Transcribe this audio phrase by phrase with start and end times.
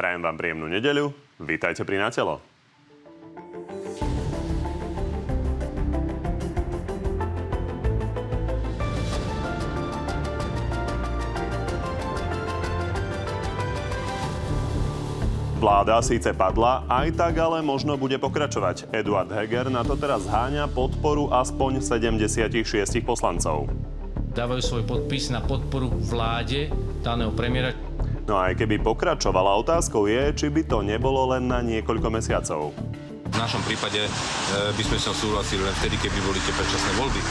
[0.00, 1.12] Prajem vám príjemnú nedeľu.
[1.44, 2.40] Vítajte pri Natelo.
[15.60, 18.88] Vláda síce padla, aj tak ale možno bude pokračovať.
[18.96, 23.68] Eduard Heger na to teraz zháňa podporu aspoň 76 poslancov.
[24.32, 26.72] Dávajú svoj podpis na podporu vláde
[27.04, 27.89] daného premiéra.
[28.30, 32.70] No aj keby pokračovala, otázkou je, či by to nebolo len na niekoľko mesiacov.
[33.26, 34.10] V našom prípade e,
[34.70, 37.22] by sme sa súhlasili len vtedy, keby boli tie predčasné voľby.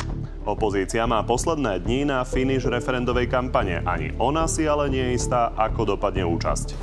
[0.44, 3.80] Opozícia má posledné dni na finish referendovej kampane.
[3.88, 6.76] Ani ona si ale nie je istá, ako dopadne účasť.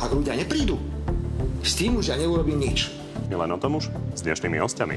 [0.00, 0.80] Ak ľudia neprídu,
[1.60, 2.88] s tým už ja neurobím nič.
[3.28, 4.96] Milan Otomuš s dnešnými hostiami.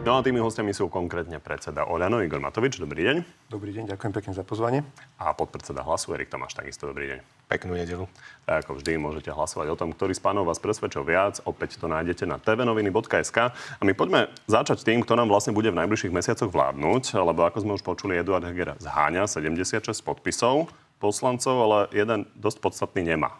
[0.00, 2.80] No a tými hostiami sú konkrétne predseda Oľano Igor Matovič.
[2.80, 3.16] Dobrý deň.
[3.52, 4.80] Dobrý deň, ďakujem pekne za pozvanie.
[5.20, 7.18] A podpredseda hlasu Erik Tomáš, takisto dobrý deň.
[7.52, 8.08] Peknú nedelu.
[8.48, 11.44] Tak ako vždy môžete hlasovať o tom, ktorý z pánov vás presvedčil viac.
[11.44, 13.38] Opäť to nájdete na tvnoviny.sk.
[13.52, 17.58] A my poďme začať tým, kto nám vlastne bude v najbližších mesiacoch vládnuť, lebo ako
[17.60, 23.36] sme už počuli, Eduard Heger zháňa 76 podpisov poslancov, ale jeden dosť podstatný nemá.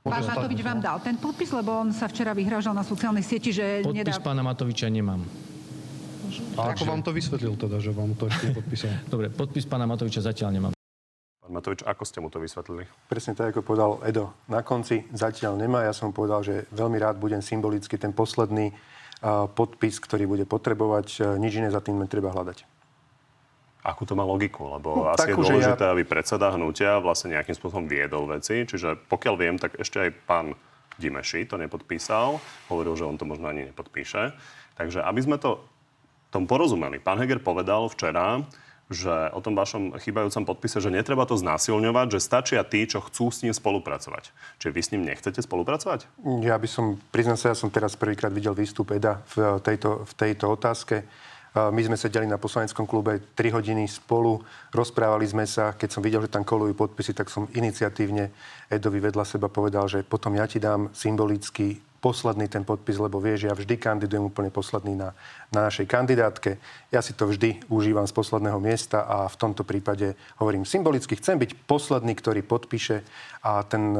[0.00, 3.84] Pán Matovič vám dal ten podpis, lebo on sa včera vyhrážal na sociálnej sieti, že
[3.84, 4.16] Podpis nedá...
[4.16, 5.28] pána Matoviča nemám.
[6.56, 8.90] A ako vám to vysvetlil teda, že vám to ešte nepodpísal?
[9.12, 10.72] Dobre, podpis pána Matoviča zatiaľ nemám.
[11.44, 12.88] Pán Matovič, ako ste mu to vysvetlili?
[13.12, 14.32] Presne tak, ako povedal Edo.
[14.48, 15.84] Na konci zatiaľ nemá.
[15.84, 18.72] Ja som mu povedal, že veľmi rád budem symbolicky ten posledný
[19.52, 21.36] podpis, ktorý bude potrebovať.
[21.36, 22.79] Nič iné za tým netreba hľadať.
[23.80, 24.68] Akú to má logiku?
[24.76, 28.28] Lebo No, asi je takú, že dôležité, ja- aby predseda hnutia vlastne nejakým spôsobom viedol
[28.28, 28.68] veci.
[28.68, 30.46] Čiže pokiaľ viem, tak ešte aj pán
[31.00, 32.36] Dimeši to nepodpísal.
[32.68, 34.36] Hovoril, že on to možno ani nepodpíše.
[34.76, 35.64] Takže aby sme to
[36.30, 37.02] tom porozumeli.
[37.02, 38.46] Pán Heger povedal včera,
[38.90, 43.30] že o tom vašom chýbajúcom podpise, že netreba to znásilňovať, že stačia tí, čo chcú
[43.30, 44.34] s ním spolupracovať.
[44.58, 46.10] Čiže vy s ním nechcete spolupracovať?
[46.42, 50.12] Ja by som, priznám sa, ja som teraz prvýkrát videl výstup Eda v tejto, v
[50.18, 51.06] tejto otázke.
[51.50, 54.38] My sme sedeli na poslaneckom klube 3 hodiny spolu,
[54.70, 55.74] rozprávali sme sa.
[55.74, 58.30] Keď som videl, že tam kolujú podpisy, tak som iniciatívne
[58.70, 63.50] Edovi vedľa seba povedal, že potom ja ti dám symbolicky posledný ten podpis, lebo vieš,
[63.50, 65.12] ja vždy kandidujem úplne posledný na,
[65.52, 66.56] na našej kandidátke.
[66.88, 71.36] Ja si to vždy užívam z posledného miesta a v tomto prípade hovorím symbolicky, chcem
[71.36, 73.04] byť posledný, ktorý podpíše
[73.44, 73.92] a ten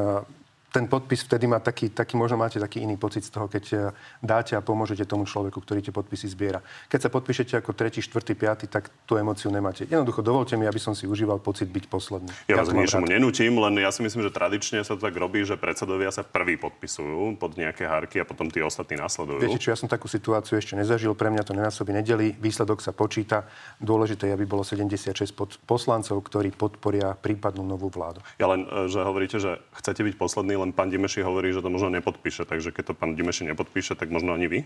[0.71, 3.77] ten podpis vtedy má taký, taký, možno máte taký iný pocit z toho, keď e,
[4.23, 6.63] dáte a pomôžete tomu človeku, ktorý tie podpisy zbiera.
[6.87, 9.83] Keď sa podpíšete ako tretí, štvrtý, piaty, tak tú emóciu nemáte.
[9.91, 12.31] Jednoducho dovolte mi, aby som si užíval pocit byť posledný.
[12.47, 13.19] Ja, vás k ničomu rád.
[13.19, 16.55] nenútim, len ja si myslím, že tradične sa to tak robí, že predsedovia sa prvý
[16.55, 19.43] podpisujú pod nejaké hárky a potom tí ostatní nasledujú.
[19.43, 22.95] Viete čo, ja som takú situáciu ešte nezažil, pre mňa to nenásobí nedeli, výsledok sa
[22.95, 23.51] počíta.
[23.83, 28.23] Dôležité je, aby bolo 76 pod- poslancov, ktorí podporia prípadnú novú vládu.
[28.39, 31.73] Ja len, e, že hovoríte, že chcete byť posledný, len pán Dimeši hovorí, že to
[31.73, 32.45] možno nepodpíše.
[32.45, 34.61] Takže keď to pán Dimeši nepodpíše, tak možno ani vy?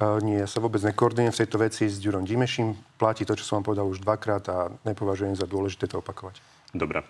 [0.00, 2.72] Nie, ja sa vôbec nekoordinujem v tejto veci s Ďurom Dimešim.
[2.96, 6.40] Platí to, čo som vám povedal už dvakrát a nepovažujem za dôležité to opakovať.
[6.72, 7.04] Dobre.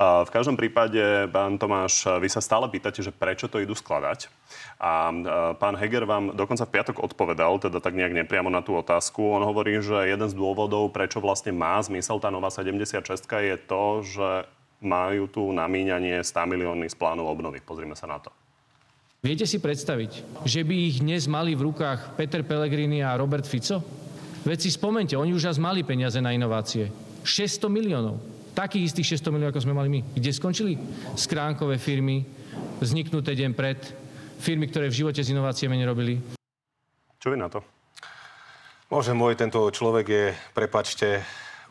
[0.00, 0.98] V každom prípade,
[1.30, 4.26] pán Tomáš, vy sa stále pýtate, že prečo to idú skladať.
[4.82, 5.12] A
[5.54, 9.38] pán Heger vám dokonca v piatok odpovedal, teda tak nejak nepriamo na tú otázku.
[9.38, 13.84] On hovorí, že jeden z dôvodov, prečo vlastne má zmysel tá nová 76 je to,
[14.02, 14.28] že
[14.82, 17.62] majú tu namíňanie 100 miliónny z plánu obnovy.
[17.62, 18.28] Pozrime sa na to.
[19.22, 23.78] Viete si predstaviť, že by ich dnes mali v rukách Peter Pellegrini a Robert Fico?
[24.42, 26.90] Veď si spomente, oni už raz mali peniaze na inovácie.
[27.22, 28.18] 600 miliónov.
[28.58, 30.00] Takých istých 600 miliónov, ako sme mali my.
[30.18, 30.74] Kde skončili?
[31.14, 32.26] Skránkové firmy,
[32.82, 33.78] vzniknuté deň pred,
[34.42, 36.18] firmy, ktoré v živote s inováciami nerobili.
[37.22, 37.62] Čo vy na to?
[38.90, 41.22] Môže môj, tento človek je, prepačte,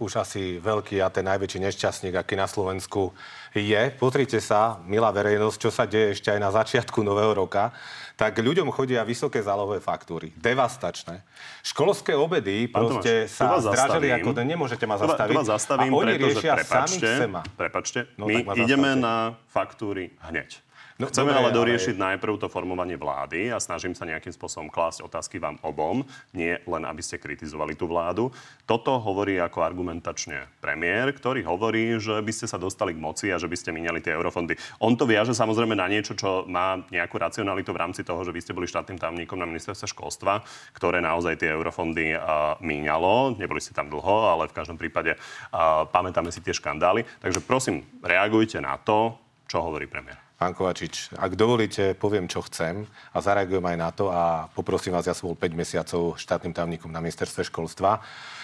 [0.02, 3.14] už asi veľký a ten najväčší nešťastník, aký na Slovensku
[3.54, 3.82] je.
[3.96, 7.70] Pozrite sa, milá verejnosť, čo sa deje ešte aj na začiatku nového roka.
[8.18, 10.30] Tak ľuďom chodia vysoké zálohové faktúry.
[10.36, 11.26] Devastačné.
[11.62, 14.14] Školské obedy Pán proste Tomáš, sa zdražili zastavím.
[14.18, 14.46] ako ten.
[14.48, 15.34] Nemôžete ma zastaviť.
[15.34, 17.42] Tu vás zastavím, a oni pretože, riešia prepačte, samých sema.
[17.56, 19.16] prepačte, No, my ideme na
[19.50, 20.62] faktúry hneď.
[21.02, 24.70] No, Chceme dobre, ale ale- doriešiť najprv to formovanie vlády a snažím sa nejakým spôsobom
[24.70, 28.30] klásť otázky vám obom, nie len aby ste kritizovali tú vládu.
[28.70, 33.42] Toto hovorí ako argumentačne premiér, ktorý hovorí, že by ste sa dostali k moci a
[33.42, 34.54] že by ste minali tie eurofondy.
[34.78, 38.42] On to viaže samozrejme na niečo, čo má nejakú racionalitu v rámci toho, že vy
[38.46, 40.46] ste boli štátnym tajomníkom na ministerstve školstva,
[40.78, 43.42] ktoré naozaj tie eurofondy uh, míňalo.
[43.42, 47.10] Neboli ste tam dlho, ale v každom prípade uh, pamätáme si tie škandály.
[47.26, 49.18] Takže prosím, reagujte na to,
[49.50, 50.31] čo hovorí premiér.
[50.42, 55.06] Pán Kovačič, ak dovolíte, poviem, čo chcem a zareagujem aj na to a poprosím vás,
[55.06, 58.02] ja som bol 5 mesiacov štátnym tajomníkom na ministerstve školstva.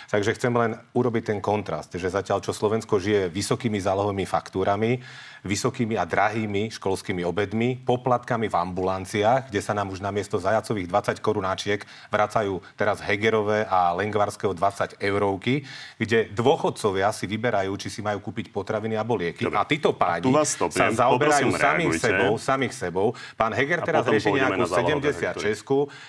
[0.07, 5.03] Takže chcem len urobiť ten kontrast, že zatiaľ, čo Slovensko žije vysokými zálohovými faktúrami,
[5.47, 11.23] vysokými a drahými školskými obedmi, poplatkami v ambulanciách, kde sa nám už namiesto zajacových 20
[11.23, 11.79] korunáčiek
[12.11, 15.63] vracajú teraz Hegerové a Lengvarského 20 eurovky,
[15.99, 19.47] kde dôchodcovia si vyberajú, či si majú kúpiť potraviny alebo lieky.
[19.47, 19.59] Dobre.
[19.59, 23.07] A títo páni a sa zaoberajú samých sebou, samých sebou.
[23.39, 25.63] Pán Heger teraz rieši nejakú 76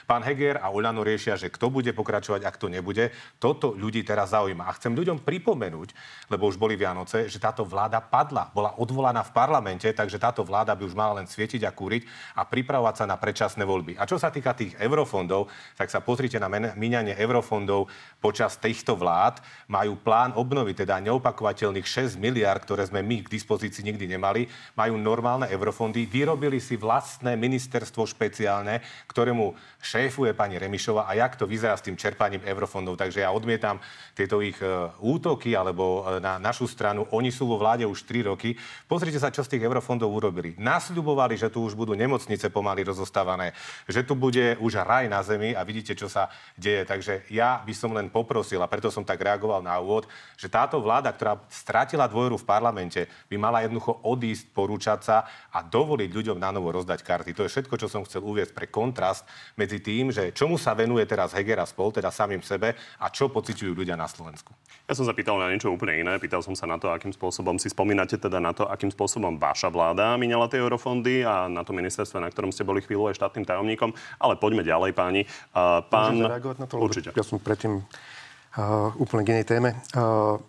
[0.06, 3.10] Pán Heger a Uľano riešia, že kto bude pokračovať a kto nebude.
[3.38, 4.68] Toto ľudí teraz zaujíma.
[4.68, 5.94] A chcem ľuďom pripomenúť,
[6.28, 8.52] lebo už boli Vianoce, že táto vláda padla.
[8.52, 12.04] Bola odvolaná v parlamente, takže táto vláda by už mala len svietiť a kúriť
[12.36, 13.96] a pripravovať sa na predčasné voľby.
[13.96, 15.48] A čo sa týka tých eurofondov,
[15.78, 17.88] tak sa pozrite na míňanie eurofondov
[18.20, 19.40] počas týchto vlád.
[19.70, 24.50] Majú plán obnovy, teda neopakovateľných 6 miliard, ktoré sme my k dispozícii nikdy nemali.
[24.74, 26.04] Majú normálne eurofondy.
[26.04, 31.94] Vyrobili si vlastné ministerstvo špeciálne, ktorému šéfuje pani Remišova a jak to vyzerá s tým
[31.94, 32.98] čerpaním eurofondov.
[32.98, 33.77] Takže ja odmietam
[34.14, 34.66] tieto ich e,
[34.98, 37.06] útoky alebo e, na našu stranu.
[37.14, 38.58] Oni sú vo vláde už 3 roky.
[38.90, 40.58] Pozrite sa, čo z tých eurofondov urobili.
[40.58, 43.54] Nasľubovali, že tu už budú nemocnice pomaly rozostávané,
[43.86, 46.82] že tu bude už raj na zemi a vidíte, čo sa deje.
[46.88, 50.80] Takže ja by som len poprosil, a preto som tak reagoval na úvod, že táto
[50.80, 55.16] vláda, ktorá strátila dôveru v parlamente, by mala jednoducho odísť, porúčať sa
[55.52, 57.30] a dovoliť ľuďom na novo rozdať karty.
[57.36, 61.04] To je všetko, čo som chcel uvieť pre kontrast medzi tým, že čomu sa venuje
[61.04, 64.52] teraz Heger spol, teda samým sebe, a čo pociťujú ľudia na Slovensku.
[64.88, 66.16] Ja som sa pýtal na niečo úplne iné.
[66.16, 69.68] Pýtal som sa na to, akým spôsobom si spomínate teda na to, akým spôsobom vaša
[69.68, 73.44] vláda minala tie eurofondy a na to ministerstve, na ktorom ste boli chvíľu aj štátnym
[73.44, 73.92] tajomníkom.
[74.16, 75.22] Ale poďme ďalej, páni.
[75.52, 76.16] Uh, pán...
[76.24, 76.80] na to?
[76.80, 77.12] Určite.
[77.12, 79.76] Ja som predtým uh, úplne k inej téme.
[79.92, 80.40] Uh,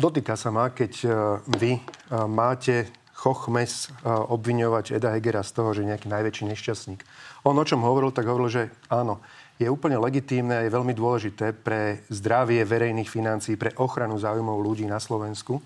[0.00, 1.12] dotýka sa ma, keď uh,
[1.60, 2.88] vy uh, máte
[3.18, 7.02] chochmes uh, obviňovať Eda Hegera z toho, že je nejaký najväčší nešťastník.
[7.42, 9.18] On o čom hovoril, tak hovoril, že áno,
[9.58, 14.86] je úplne legitímne a je veľmi dôležité pre zdravie verejných financií, pre ochranu záujmov ľudí
[14.86, 15.58] na Slovensku,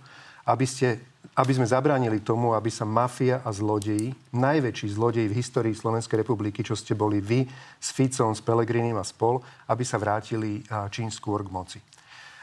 [0.48, 0.98] aby ste
[1.32, 6.60] aby sme zabránili tomu, aby sa mafia a zlodeji, najväčší zlodeji v histórii Slovenskej republiky,
[6.60, 7.48] čo ste boli vy
[7.80, 10.60] s Ficom, s Pelegrinim a spol, aby sa vrátili
[10.92, 11.78] čím skôr k moci.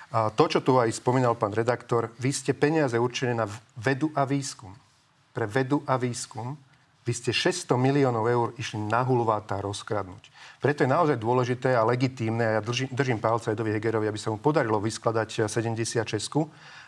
[0.10, 3.46] A to, čo tu aj spomínal pán redaktor, vy ste peniaze určené na
[3.78, 4.74] vedu a výskum.
[5.38, 6.58] Pre vedu a výskum
[7.10, 10.30] vy ste 600 miliónov eur išli na hulváta rozkradnúť.
[10.62, 14.30] Preto je naozaj dôležité a legitímne, a ja držím, držím palce Edovi Hegerovi, aby sa
[14.30, 16.06] mu podarilo vyskladať 76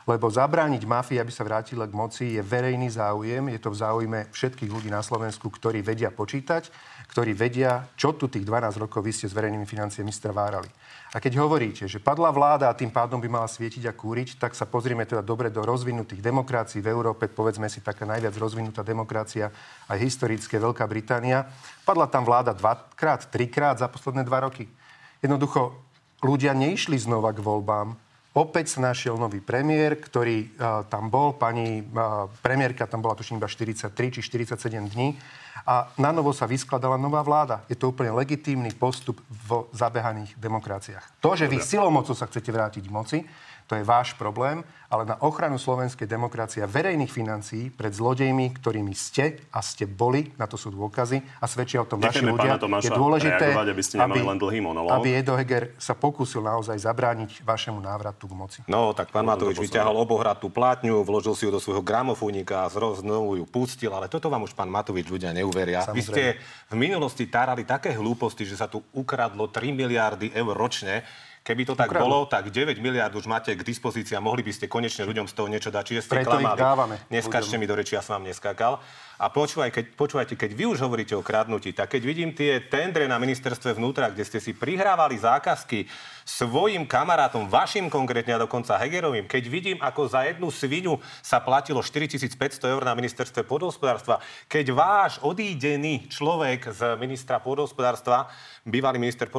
[0.10, 3.54] lebo zabrániť mafii, aby sa vrátila k moci, je verejný záujem.
[3.54, 6.74] Je to v záujme všetkých ľudí na Slovensku, ktorí vedia počítať,
[7.12, 10.72] ktorí vedia, čo tu tých 12 rokov vy ste s verejnými financiami strvárali.
[11.12, 14.56] A keď hovoríte, že padla vláda a tým pádom by mala svietiť a kúriť, tak
[14.56, 17.28] sa pozrieme teda dobre do rozvinutých demokrácií v Európe.
[17.28, 19.52] Povedzme si taká najviac rozvinutá demokracia
[19.92, 21.52] aj historické Veľká Británia.
[21.84, 24.72] Padla tam vláda dvakrát, trikrát za posledné dva roky.
[25.20, 25.76] Jednoducho
[26.24, 28.00] ľudia neišli znova k voľbám,
[28.32, 31.36] Opäť sa našiel nový premiér, ktorý uh, tam bol.
[31.36, 34.56] Pani uh, premiérka tam bola tuším iba 43 či 47
[34.88, 35.20] dní.
[35.68, 37.62] A na novo sa vyskladala nová vláda.
[37.70, 41.22] Je to úplne legitímny postup v zabehaných demokraciách.
[41.22, 43.24] To, že vy silou mocou sa chcete vrátiť moci,
[43.72, 48.92] to je váš problém, ale na ochranu slovenskej demokracie a verejných financií pred zlodejmi, ktorými
[48.92, 52.92] ste a ste boli, na to sú dôkazy a svedčia o tom vaši ľudia, je
[52.92, 54.60] dôležité, aby, ste aby, len dlhý
[54.92, 58.60] aby Edo Heger sa pokúsil naozaj zabrániť vašemu návratu k moci.
[58.68, 63.40] No, tak pán Matovič vyťahol obohratú plátňu, vložil si ju do svojho gramofónika a znovu
[63.40, 65.88] ju pustil, ale toto vám už pán Matovič ľudia neuveria.
[65.88, 65.96] Samozrejme.
[65.96, 66.24] Vy ste
[66.68, 71.08] v minulosti tárali také hlúposti, že sa tu ukradlo 3 miliardy eur ročne
[71.42, 74.70] Keby to tak bolo, tak 9 miliard už máte k dispozícii a mohli by ste
[74.70, 75.84] konečne ľuďom z toho niečo dať.
[75.90, 76.54] Čiže ste Preto klamali.
[76.62, 76.96] dávame.
[77.10, 78.78] Neskačte mi do reči, ja som vám neskakal.
[79.22, 83.06] A počúvaj, keď, počúvajte, keď vy už hovoríte o kradnutí, tak keď vidím tie tendre
[83.06, 85.86] na ministerstve vnútra, kde ste si prihrávali zákazky
[86.26, 91.86] svojim kamarátom, vašim konkrétne a dokonca Hegerovým, keď vidím, ako za jednu svinu sa platilo
[91.86, 92.34] 4500
[92.66, 94.18] eur na ministerstve podhospodárstva,
[94.50, 98.26] keď váš odídený človek z ministra podhospodárstva,
[98.66, 99.30] bývalý minister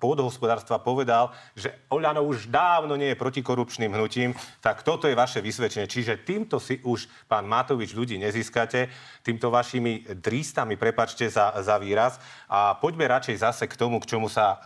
[0.00, 5.88] podhospodárstva povedal, že Oľano už dávno nie je protikorupčným hnutím, tak toto je vaše vysvedčenie.
[5.88, 8.92] Čiže týmto si už, pán Matovič, ľudí nezískate
[9.30, 12.18] týmto vašimi drístami, prepačte za, za výraz.
[12.50, 14.60] A poďme radšej zase k tomu, k čomu sa, eh,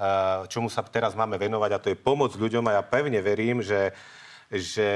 [0.49, 2.65] čomu sa teraz máme venovať, a to je pomoc ľuďom.
[2.73, 3.93] A ja pevne verím, že
[4.53, 4.89] že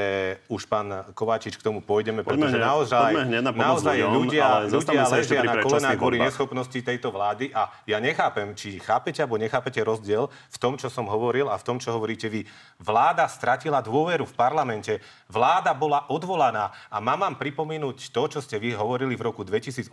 [0.46, 4.46] už pán Kováčič k tomu pôjdeme, Poďme pretože hneď- naozaj, poďme na naozaj ľuďom, ľudia,
[4.70, 9.82] ľudia ležia na kolenách kvôli neschopnosti tejto vlády a ja nechápem, či chápete alebo nechápete
[9.82, 12.46] rozdiel v tom, čo som hovoril a v tom, čo hovoríte vy.
[12.78, 18.62] Vláda stratila dôveru v parlamente, vláda bola odvolaná a mám vám pripomínuť to, čo ste
[18.62, 19.90] vy hovorili v roku 2018,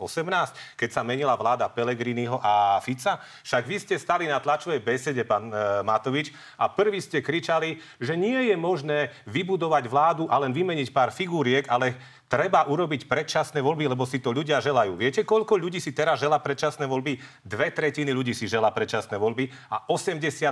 [0.77, 3.17] keď sa menila vláda Pelegriniho a Fica.
[3.41, 6.29] Však vy ste stali na tlačovej besede, pán e, Matovič,
[6.61, 9.54] a prvý ste kričali, že nie je možné vybudovať
[9.87, 11.95] vládu a len vymeniť pár figúriek, ale
[12.35, 14.99] treba urobiť predčasné voľby, lebo si to ľudia želajú.
[14.99, 17.15] Viete, koľko ľudí si teraz žela predčasné voľby?
[17.47, 20.51] Dve tretiny ľudí si žela predčasné voľby a 80%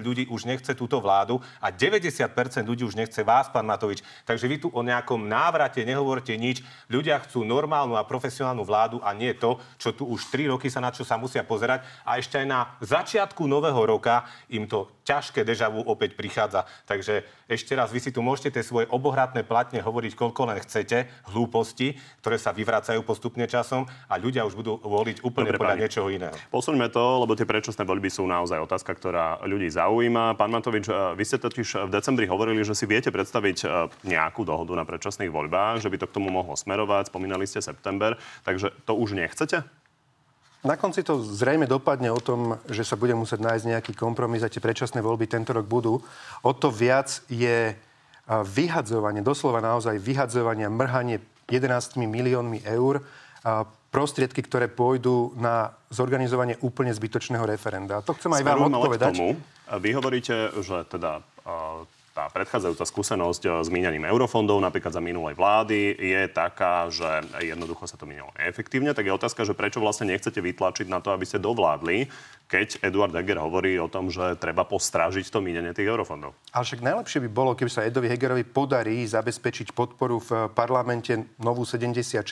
[0.00, 2.32] ľudí už nechce túto vládu a 90%
[2.64, 4.00] ľudí už nechce vás, pán Matovič.
[4.24, 6.64] Takže vy tu o nejakom návrate nehovorte nič.
[6.88, 10.80] Ľudia chcú normálnu a profesionálnu vládu a nie to, čo tu už 3 roky sa
[10.80, 11.84] na čo sa musia pozerať.
[12.08, 16.64] A ešte aj na začiatku nového roka im to ťažké dežavu opäť prichádza.
[16.88, 21.08] Takže ešte raz, vy si tu môžete tie svoje obohratné platne hovoriť, koľko len chcete,
[21.30, 25.82] hlúposti, ktoré sa vyvracajú postupne časom a ľudia už budú voliť úplne Dobre, podľa páni.
[25.84, 26.34] niečoho iného.
[26.54, 30.38] Posuňme to, lebo tie predčasné voľby sú naozaj otázka, ktorá ľudí zaujíma.
[30.38, 33.68] Pán Matovič, eh, vy ste totiž v decembri hovorili, že si viete predstaviť eh,
[34.06, 37.10] nejakú dohodu na predčasných voľbách, že by to k tomu mohlo smerovať.
[37.10, 39.64] Spomínali ste september, takže to už nechcete?
[40.66, 44.50] Na konci to zrejme dopadne o tom, že sa bude musieť nájsť nejaký kompromis a
[44.50, 46.02] tie predčasné voľby tento rok budú.
[46.42, 47.78] O to viac je
[48.28, 53.00] vyhadzovanie, doslova naozaj vyhadzovanie, mrhanie 11 miliónmi eur
[53.88, 58.04] prostriedky, ktoré pôjdu na zorganizovanie úplne zbytočného referenda.
[58.04, 59.12] To chcem aj vám Smerujem ale odpovedať.
[59.12, 59.30] K tomu,
[59.80, 61.24] vy hovoríte, že teda
[62.12, 67.06] tá predchádzajúca skúsenosť s míňaním eurofondov napríklad za minulej vlády je taká, že
[67.40, 68.90] jednoducho sa to minilo neefektívne.
[68.90, 72.10] Tak je otázka, že prečo vlastne nechcete vytlačiť na to, aby ste dovládli,
[72.48, 76.32] keď Eduard Heger hovorí o tom, že treba postrážiť to míňanie tých eurofondov.
[76.56, 81.12] Ale však najlepšie by bolo, keby sa Edovi Hegerovi podarí zabezpečiť podporu v parlamente
[81.44, 82.24] novú 76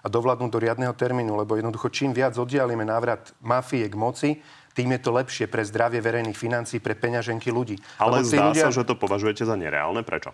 [0.00, 4.30] a dovládnuť do riadneho termínu, lebo jednoducho čím viac oddialíme návrat mafie k moci,
[4.72, 7.76] tým je to lepšie pre zdravie verejných financií, pre peňaženky ľudí.
[8.00, 10.00] Ale Lebo zdá sa, že to považujete za nereálne.
[10.00, 10.32] Prečo?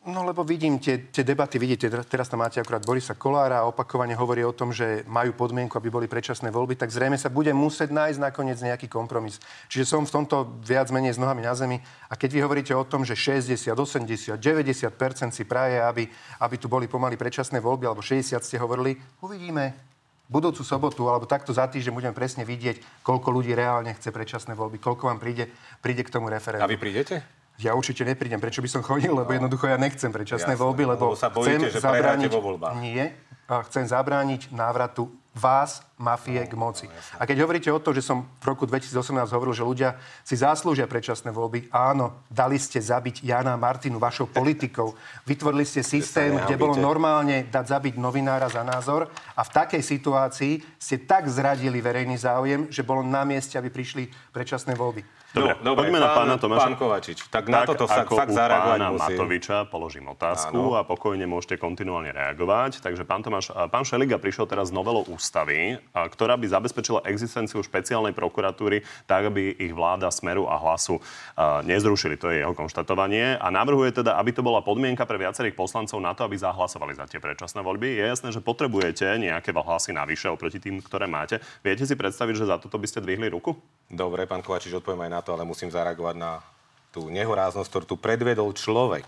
[0.00, 3.68] No lebo vidím tie, tie debaty, vidíte, ter- teraz tam máte akurát Borisa Kolára a
[3.68, 7.52] opakovane hovorí o tom, že majú podmienku, aby boli predčasné voľby, tak zrejme sa bude
[7.52, 9.36] musieť nájsť nakoniec nejaký kompromis.
[9.68, 11.84] Čiže som v tomto viac menej s nohami na zemi.
[12.08, 16.08] A keď vy hovoríte o tom, že 60, 80, 90 si praje, aby,
[16.40, 19.76] aby tu boli pomaly predčasné voľby, alebo 60 ste hovorili, uvidíme.
[20.32, 24.80] Budúcu sobotu alebo takto za týždeň budeme presne vidieť, koľko ľudí reálne chce predčasné voľby,
[24.80, 25.50] koľko vám príde,
[25.84, 26.64] príde k tomu referendu.
[26.64, 27.39] A vy prídete?
[27.60, 28.40] Ja určite neprídem.
[28.40, 29.12] Prečo by som chodil?
[29.12, 30.64] Lebo jednoducho ja nechcem predčasné Jasné.
[30.64, 32.30] voľby, lebo, Lebo sa bojíte, chcem že zabrániť...
[32.32, 32.74] vo voľbách.
[32.80, 33.12] Nie.
[33.50, 36.90] A chcem zabrániť návratu vás, mafie, k moci.
[37.14, 39.90] A keď hovoríte o to, že som v roku 2018 hovoril, že ľudia
[40.26, 44.90] si zaslúžia predčasné voľby, áno, dali ste zabiť Jana Martinu vašou politikou.
[45.30, 49.06] Vytvorili ste systém, kde bolo normálne dať zabiť novinára za názor
[49.38, 50.52] a v takej situácii
[50.82, 55.19] ste tak zradili verejný záujem, že bolo na mieste, aby prišli predčasné voľby.
[55.30, 56.62] Dobre, No, dobre, poďme na pán- pána Tomáša.
[56.64, 59.06] pán Kovačič, tak na toto sa ako fakt zareagovať pána musím.
[59.14, 60.74] Matoviča položím otázku Áno.
[60.74, 62.80] a pokojne môžete kontinuálne reagovať.
[62.80, 68.10] Takže pán Tomáš, pán Šeliga prišiel teraz s novelou ústavy, ktorá by zabezpečila existenciu špeciálnej
[68.10, 70.98] prokuratúry tak, aby ich vláda Smeru a Hlasu
[71.62, 72.16] nezrušili.
[72.16, 73.36] To je jeho konštatovanie.
[73.36, 77.06] A navrhuje teda, aby to bola podmienka pre viacerých poslancov na to, aby zahlasovali za
[77.06, 77.86] tie predčasné voľby.
[77.92, 81.38] Je jasné, že potrebujete nejaké hlasy navyše oproti tým, ktoré máte.
[81.60, 83.54] Viete si predstaviť, že za toto by ste dvihli ruku?
[83.86, 86.40] Dobre, pán Kovačič, odpoviem aj na to, ale musím zareagovať na
[86.90, 89.06] tú nehoráznosť, ktorú tu predvedol človek.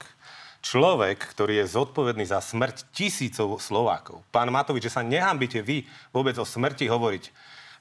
[0.62, 4.22] Človek, ktorý je zodpovedný za smrť tisícov Slovákov.
[4.30, 5.82] Pán Matovič, že sa nehambíte vy
[6.14, 7.24] vôbec o smrti hovoriť.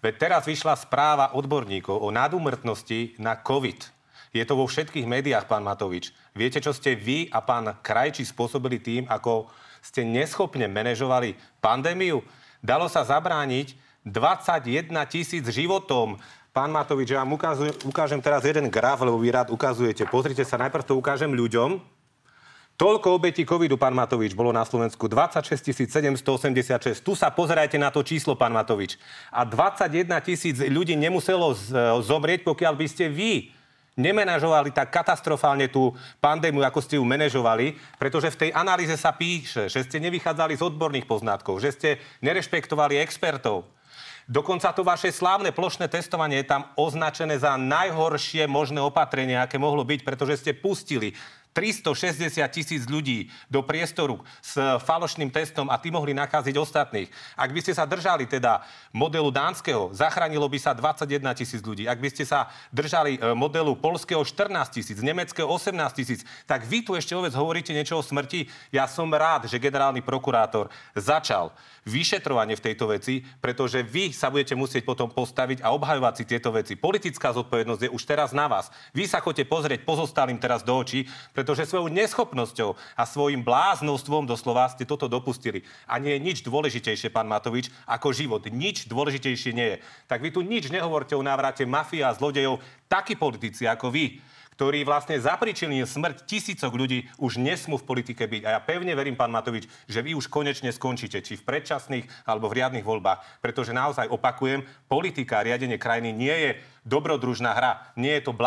[0.01, 3.85] Veď teraz vyšla správa odborníkov o nadúmrtnosti na COVID.
[4.33, 6.09] Je to vo všetkých médiách, pán Matovič.
[6.33, 9.45] Viete, čo ste vy a pán Krajčí spôsobili tým, ako
[9.83, 12.25] ste neschopne manažovali pandémiu?
[12.65, 16.17] Dalo sa zabrániť 21 tisíc životom.
[16.51, 20.03] Pán Matovič, ja vám ukážem, ukážem teraz jeden graf, lebo vy rád ukazujete.
[20.03, 21.79] Pozrite sa, najprv to ukážem ľuďom.
[22.75, 25.07] Toľko obetí covidu, pán Matovič, bolo na Slovensku.
[25.07, 25.47] 26
[25.87, 26.99] 786.
[26.99, 28.99] Tu sa pozerajte na to číslo, pán Matovič.
[29.31, 31.71] A 21 tisíc ľudí nemuselo z-
[32.03, 33.55] zomrieť, pokiaľ by ste vy
[33.95, 39.71] nemenažovali tak katastrofálne tú pandémiu, ako ste ju manažovali, pretože v tej analýze sa píše,
[39.71, 41.89] že ste nevychádzali z odborných poznatkov, že ste
[42.19, 43.63] nerešpektovali expertov.
[44.31, 49.83] Dokonca to vaše slávne plošné testovanie je tam označené za najhoršie možné opatrenie, aké mohlo
[49.83, 51.11] byť, pretože ste pustili
[51.51, 54.55] 360 tisíc ľudí do priestoru s
[54.87, 57.11] falošným testom a tí mohli nakaziť ostatných.
[57.35, 58.63] Ak by ste sa držali teda
[58.95, 61.91] modelu dánskeho, zachránilo by sa 21 tisíc ľudí.
[61.91, 66.87] Ak by ste sa držali e, modelu polského 14 tisíc, nemeckého 18 tisíc, tak vy
[66.87, 68.47] tu ešte vôbec hovoríte niečo o smrti.
[68.71, 71.51] Ja som rád, že generálny prokurátor začal
[71.83, 76.53] vyšetrovanie v tejto veci, pretože vy sa budete musieť potom postaviť a obhajovať si tieto
[76.53, 76.77] veci.
[76.77, 78.69] Politická zodpovednosť je už teraz na vás.
[78.93, 81.09] Vy sa chodete pozrieť pozostalým teraz do očí,
[81.41, 85.65] pretože svojou neschopnosťou a svojim bláznostvom doslova ste toto dopustili.
[85.89, 88.45] A nie je nič dôležitejšie, pán Matovič, ako život.
[88.45, 89.77] Nič dôležitejšie nie je.
[90.05, 92.61] Tak vy tu nič nehovorte o návrate mafia a zlodejov.
[92.85, 94.21] Takí politici ako vy
[94.61, 98.45] ktorí vlastne zapričili smrť tisícok ľudí, už nesmú v politike byť.
[98.45, 102.45] A ja pevne verím, pán Matovič, že vy už konečne skončíte, či v predčasných alebo
[102.45, 103.41] v riadnych voľbách.
[103.41, 106.51] Pretože naozaj opakujem, politika a riadenie krajiny nie je
[106.85, 107.89] dobrodružná hra.
[107.97, 108.37] Nie je to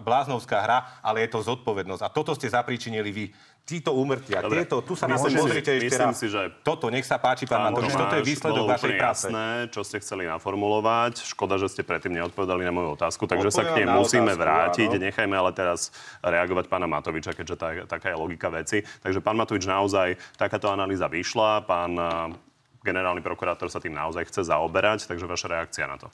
[0.00, 2.08] bláznovská hra, ale je to zodpovednosť.
[2.08, 3.24] A toto ste zapričinili vy
[3.64, 4.66] títo úmrtia, Dobre.
[4.66, 6.18] tieto, tu sa na to pozrite ešte raz.
[6.18, 6.50] Si, že...
[6.66, 9.26] Toto, nech sa páči, pán Matovič, toto je výsledok vašej práce.
[9.30, 11.22] jasné, čo ste chceli naformulovať.
[11.22, 14.42] Škoda, že ste predtým neodpovedali na moju otázku, takže Odpovedám sa k nej musíme otázku,
[14.42, 14.90] vrátiť.
[14.90, 15.02] Áno.
[15.06, 15.80] Nechajme ale teraz
[16.20, 18.82] reagovať pána Matoviča, keďže tá, taká je logika veci.
[18.82, 21.62] Takže pán Matovič, naozaj takáto analýza vyšla.
[21.62, 22.08] Pán eh,
[22.82, 26.10] generálny prokurátor sa tým naozaj chce zaoberať, takže vaša reakcia na to.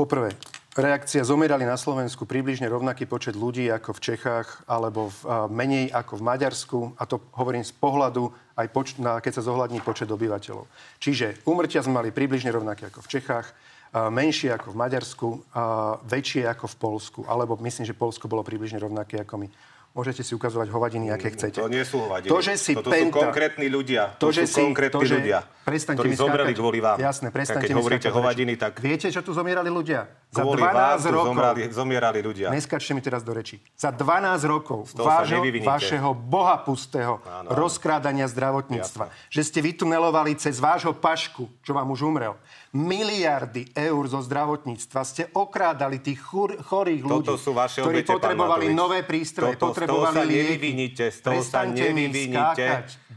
[0.00, 0.32] Poprvé,
[0.80, 5.92] reakcia zomierali na Slovensku približne rovnaký počet ľudí ako v Čechách alebo v, a, menej
[5.92, 6.78] ako v Maďarsku.
[6.96, 10.64] A to hovorím z pohľadu aj poč- na, keď sa zohľadní počet obyvateľov.
[11.04, 16.00] Čiže úmrtia sme mali približne rovnaké ako v Čechách, a, menšie ako v Maďarsku, a,
[16.00, 17.20] väčšie ako v Polsku.
[17.28, 19.52] Alebo myslím, že Polsko bolo približne rovnaké ako my.
[19.90, 21.58] Môžete si ukazovať hovadiny, aké chcete.
[21.58, 22.30] To nie sú hovadiny.
[22.30, 24.14] To, že si Toto penta, sú konkrétni ľudia.
[24.22, 27.02] To, že sú si, konkrétni to, že, ľudia, ktorí zomreli kvôli vám.
[27.02, 28.78] Jasné, prestaňte keď hovoríte hovadiny, tak...
[28.78, 30.06] Viete, čo tu zomierali ľudia?
[30.30, 31.34] Za 12 vás rokov.
[31.34, 32.54] Zomrali, zomierali ľudia.
[32.54, 33.58] Neskačte mi teraz do reči.
[33.74, 37.50] Za 12 rokov vášho, vašeho bohapustého Áno.
[37.50, 39.26] rozkrádania zdravotníctva, Jasne.
[39.26, 42.38] že ste vytunelovali cez vášho pašku, čo vám už umrel,
[42.70, 48.14] miliardy eur zo zdravotníctva ste okrádali tých chor- chorých ľudí, Toto sú vaše ktorí obete,
[48.14, 52.66] potrebovali nové prístroje, Toto, potrebovali z toho sa nevyvinite, z toho sa nevyvinite,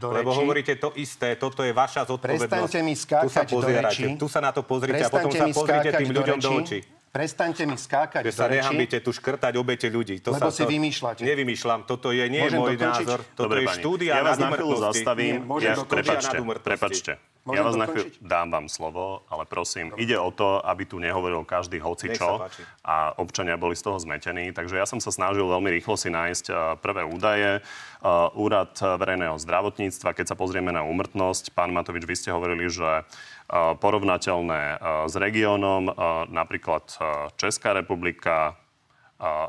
[0.02, 0.38] lebo reči.
[0.42, 2.50] hovoríte to isté, toto je vaša zodpovednosť.
[2.50, 4.02] Prestaňte mi skákať tu sa do reči.
[4.18, 6.78] Tu sa na to pozrite a potom sa pozrite tým ľuďom do, do očí.
[7.14, 10.18] Prestaňte mi skákať Že sa nehambíte tu škrtať obete ľudí.
[10.26, 11.22] To Lebo sa, si to, vymýšľate.
[11.22, 14.82] Nevymýšľam, toto je nie Môžem môj názor, toto Dobre, je štúdia ja vás na chvíľu
[14.90, 15.46] zastavím.
[15.62, 17.12] Ja, prepačte, prepačte.
[17.44, 20.00] Môžem ja vás na chvíľu dám vám slovo, ale prosím, Dobre.
[20.00, 22.48] ide o to, aby tu nehovoril každý hocičo
[22.80, 24.48] a občania boli z toho zmetení.
[24.48, 27.60] Takže ja som sa snažil veľmi rýchlo si nájsť e, prvé údaje.
[27.60, 27.62] E,
[28.32, 33.02] Úrad verejného zdravotníctva, keď sa pozrieme na úmrtnosť, pán Matovič, vy ste hovorili, že e,
[33.76, 35.92] porovnateľné s regiónom,
[36.32, 36.96] napríklad
[37.36, 38.56] Česká republika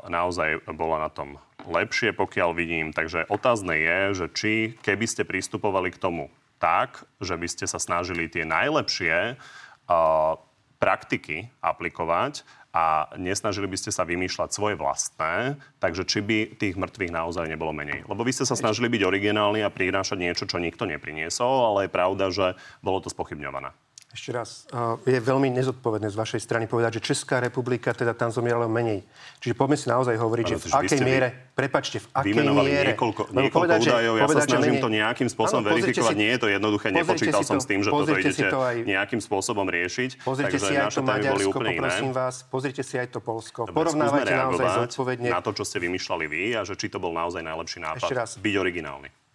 [0.04, 2.92] naozaj bola na tom lepšie, pokiaľ vidím.
[2.92, 4.52] Takže otázne je, že či
[4.84, 10.34] keby ste pristupovali k tomu tak, že by ste sa snažili tie najlepšie uh,
[10.76, 12.44] praktiky aplikovať
[12.76, 17.72] a nesnažili by ste sa vymýšľať svoje vlastné, takže či by tých mŕtvych naozaj nebolo
[17.72, 18.04] menej.
[18.04, 21.96] Lebo vy ste sa snažili byť originálni a prinášať niečo, čo nikto nepriniesol, ale je
[21.96, 22.52] pravda, že
[22.84, 23.72] bolo to spochybňované.
[24.16, 24.64] Ešte raz,
[25.04, 29.04] je veľmi nezodpovedné z vašej strany povedať, že Česká republika teda tam zomierala menej.
[29.44, 32.96] Čiže poďme si naozaj hovoriť, že v akej miere, prepačte, v akej miere...
[32.96, 34.80] niekoľko, niekoľko povedať, údajov, ja povedať, sa snažím menej...
[34.80, 36.14] to nejakým spôsobom ano, verifikovať.
[36.16, 38.76] Si, nie je to jednoduché, nepočítal som to, s tým, že toto idete to aj,
[38.88, 40.10] nejakým spôsobom riešiť.
[40.24, 43.68] Pozrite si aj to Maďarsko, poprosím vás, pozrite si aj to Polsko.
[43.68, 45.28] Porovnávajte naozaj zodpovedne.
[45.28, 48.08] Na to, čo ste vymýšľali vy a že či to bol naozaj najlepší nápad
[48.40, 49.25] byť originálny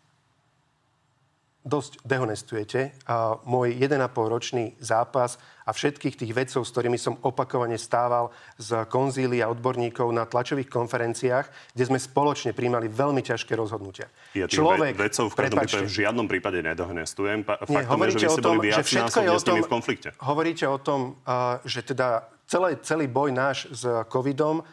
[1.61, 4.01] dosť dehonestujete a môj 1,5
[4.33, 10.09] ročný zápas a všetkých tých vedcov, s ktorými som opakovane stával z konzíly a odborníkov
[10.09, 14.09] na tlačových konferenciách, kde sme spoločne príjmali veľmi ťažké rozhodnutia.
[14.33, 17.45] Ja Človek, vedcov v každom prípade, v žiadnom prípade nedohonestujem.
[17.45, 20.09] Faktom nie, je, že vy ste boli viac násobne s nimi v konflikte.
[20.17, 21.21] Hovoríte o tom,
[21.61, 24.65] že teda celý, celý boj náš s covidom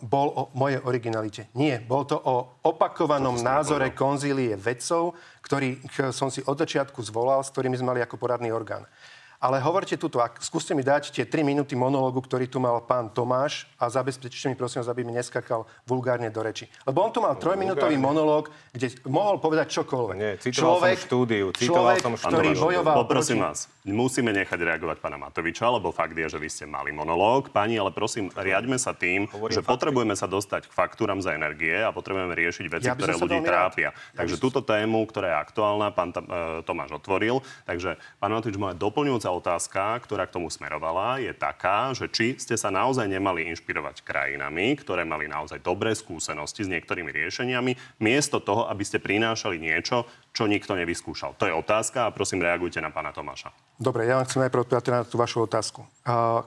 [0.00, 1.52] bol o mojej originalite.
[1.52, 5.12] Nie, bol to o opakovanom to názore konzílie vedcov,
[5.44, 8.88] ktorých som si od začiatku zvolal, s ktorými sme mali ako poradný orgán.
[9.44, 13.12] Ale hovorte tuto, ak skúste mi dať tie 3 minúty monológu, ktorý tu mal pán
[13.12, 16.64] Tomáš a zabezpečte mi prosím aby mi neskakal vulgárne do reči.
[16.88, 20.16] Lebo on tu mal trojminútový monológ, kde mohol povedať čokoľvek.
[20.16, 22.32] Nie, citoval človek, som štúdiu, citoval som štúdiu.
[22.32, 23.48] ktorý bojoval Poprosím proti...
[23.52, 23.58] vás,
[23.92, 27.52] musíme nechať reagovať pána Matoviča, lebo fakt je, že vy ste mali monológ.
[27.52, 29.72] Pani, ale prosím, riaďme sa tým, Hovorím že fakty.
[29.76, 33.92] potrebujeme sa dostať k faktúram za energie a potrebujeme riešiť veci, ja ktoré ľudí trápia.
[33.92, 37.44] Ja takže túto tému, ktorá je aktuálna, pán e, Tomáš otvoril.
[37.68, 42.56] Takže pán Matovič, moja doplňujúca otázka, ktorá k tomu smerovala, je taká, že či ste
[42.56, 48.64] sa naozaj nemali inšpirovať krajinami, ktoré mali naozaj dobré skúsenosti s niektorými riešeniami, miesto toho,
[48.72, 51.38] aby ste prinášali niečo, čo nikto nevyskúšal.
[51.38, 53.54] To je otázka a prosím, reagujte na pána Tomáša.
[53.78, 55.86] Dobre, ja vám chcem najprv odpovedať na tú vašu otázku.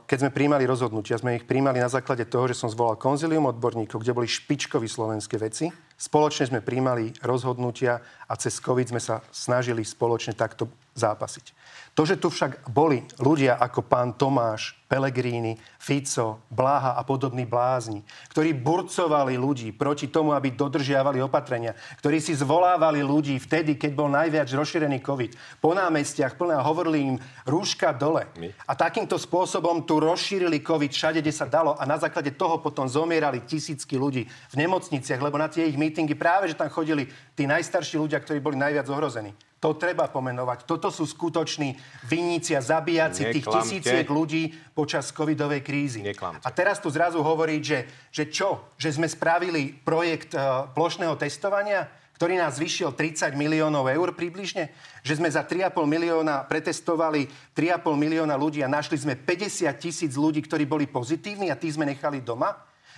[0.03, 4.03] Keď sme príjmali rozhodnutia, sme ich príjmali na základe toho, že som zvolal konzilium odborníkov,
[4.03, 5.71] kde boli špičkoví slovenské veci.
[5.95, 10.67] Spoločne sme príjmali rozhodnutia a cez COVID sme sa snažili spoločne takto
[10.99, 11.55] zápasiť.
[11.95, 18.07] To, že tu však boli ľudia ako pán Tomáš, Pelegrini, Fico, Bláha a podobní blázni,
[18.31, 24.07] ktorí burcovali ľudí proti tomu, aby dodržiavali opatrenia, ktorí si zvolávali ľudí vtedy, keď bol
[24.07, 28.31] najviac rozšírený COVID, po námestiach plné a hovorili im rúška dole.
[28.39, 28.55] My.
[28.63, 32.87] A takýmto spôsobom tu rozšírili COVID všade, kde sa dalo a na základe toho potom
[32.87, 37.43] zomierali tisícky ľudí v nemocniciach, lebo na tie ich mítingy práve, že tam chodili tí
[37.43, 39.35] najstarší ľudia, ktorí boli najviac ohrození.
[39.57, 40.69] To treba pomenovať.
[40.69, 46.05] Toto sú skutoční vinníci a zabíjaci tých tisíciek ľudí počas covidovej krízy.
[46.05, 46.45] Neklamte.
[46.45, 47.79] A teraz tu zrazu hovoriť, že,
[48.13, 48.77] že čo?
[48.77, 51.89] Že sme spravili projekt uh, plošného testovania,
[52.21, 54.69] ktorý nás vyšiel 30 miliónov eur približne?
[55.01, 57.25] Že sme za 3,5 milióna pretestovali
[57.57, 61.89] 3,5 milióna ľudí a našli sme 50 tisíc ľudí, ktorí boli pozitívni a tí sme
[61.89, 62.53] nechali doma?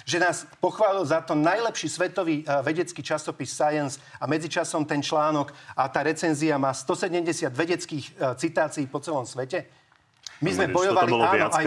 [0.10, 5.54] že nás pochválil za to najlepší svetový uh, vedecký časopis Science a medzičasom ten článok
[5.78, 9.79] a tá recenzia má 170 vedeckých uh, citácií po celom svete?
[10.40, 11.66] My sme bojovali, áno, aj,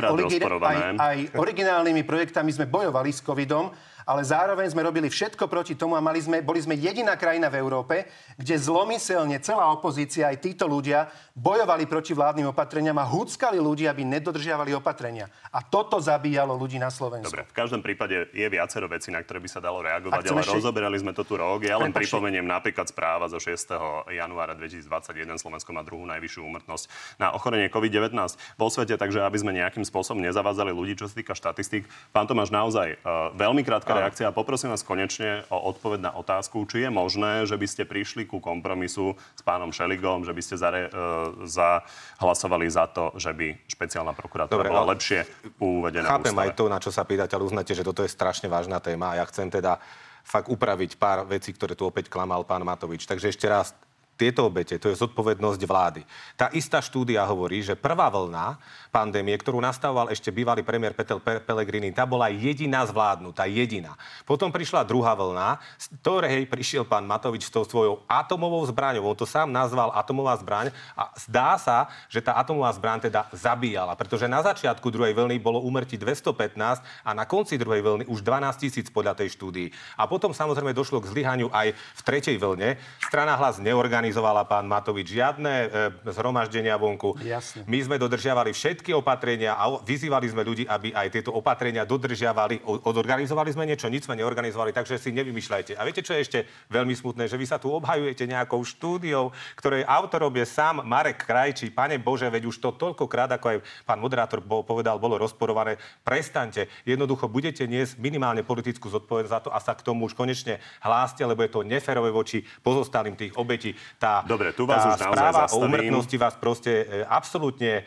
[0.65, 3.69] aj, aj originálnymi projektami sme bojovali s covidom,
[4.07, 7.59] ale zároveň sme robili všetko proti tomu a mali sme, boli sme jediná krajina v
[7.61, 13.89] Európe, kde zlomyselne celá opozícia, aj títo ľudia, bojovali proti vládnym opatreniam a húckali ľudí,
[13.89, 15.31] aby nedodržiavali opatrenia.
[15.49, 17.33] A toto zabíjalo ľudí na Slovensku.
[17.33, 20.57] Dobre, v každom prípade je viacero vecí, na ktoré by sa dalo reagovať, ale ešte...
[20.59, 21.65] rozoberali sme to tu rok.
[21.65, 24.13] Ja len pripomeniem napríklad správa zo 6.
[24.13, 25.41] januára 2021.
[25.41, 26.85] Slovensko má druhú najvyššiu úmrtnosť
[27.17, 28.17] na ochorenie COVID-19
[28.59, 31.89] vo svete, takže aby sme nejakým spôsobom nezavádzali ľudí, čo sa týka štatistík.
[32.13, 34.29] Pán Tomáš, naozaj uh, veľmi krátka krátka reakcia.
[34.33, 38.41] Poprosím vás konečne o odpoveď na otázku, či je možné, že by ste prišli ku
[38.41, 44.17] kompromisu s pánom Šeligom, že by ste zare, uh, zahlasovali za to, že by špeciálna
[44.17, 44.97] prokuratúra bola ale...
[44.97, 45.21] lepšie
[45.61, 48.81] uvedená Chápem aj to, na čo sa pýtate, ale uznáte, že toto je strašne vážna
[48.81, 49.77] téma a ja chcem teda
[50.23, 53.05] fakt upraviť pár vecí, ktoré tu opäť klamal pán Matovič.
[53.11, 53.75] Takže ešte raz,
[54.13, 56.03] tieto obete, to je zodpovednosť vlády.
[56.37, 58.61] Tá istá štúdia hovorí, že prvá vlna
[58.93, 63.97] pandémie, ktorú nastavoval ešte bývalý premiér Petel Pellegrini, tá bola jediná zvládnutá, jediná.
[64.29, 69.09] Potom prišla druhá vlna, z ktorej prišiel pán Matovič s tou svojou atomovou zbraňou.
[69.09, 73.97] On to sám nazval atomová zbraň a zdá sa, že tá atomová zbraň teda zabíjala,
[73.97, 78.61] pretože na začiatku druhej vlny bolo umrtí 215 a na konci druhej vlny už 12
[78.61, 79.73] tisíc podľa tej štúdii.
[79.97, 82.77] A potom samozrejme došlo k zlyhaniu aj v tretej vlne.
[83.09, 84.02] Strana hlas neorganizovala
[84.49, 85.67] pán Matovič žiadne e,
[86.11, 87.15] zhromaždenia vonku.
[87.23, 87.63] Jasne.
[87.69, 92.65] My sme dodržiavali všetky opatrenia a vyzývali sme ľudí, aby aj tieto opatrenia dodržiavali.
[92.65, 95.77] Odorganizovali sme niečo, nič sme neorganizovali, takže si nevymýšľajte.
[95.77, 96.39] A viete, čo je ešte
[96.73, 97.29] veľmi smutné?
[97.29, 101.69] Že vy sa tu obhajujete nejakou štúdiou, ktorej autorom je sám Marek Krajčí.
[101.69, 105.77] Pane Bože, veď už to toľkokrát, ako aj pán moderátor povedal, bolo rozporované.
[106.01, 106.73] Prestaňte.
[106.89, 111.23] Jednoducho budete niesť minimálne politickú zodpovednosť za to a sa k tomu už konečne hláste,
[111.27, 113.75] lebo je to neferové voči pozostalým tých obetí.
[114.01, 117.83] Tá, Dobre, tu vás tá už správa o umrtnosti vás proste e, absolútne e,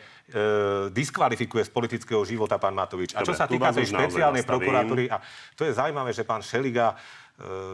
[0.90, 3.14] diskvalifikuje z politického života pán Matovič.
[3.14, 5.20] A čo sa týka tej špeciálnej prokuratúry, a
[5.54, 6.96] to je zaujímavé, že pán Šeliga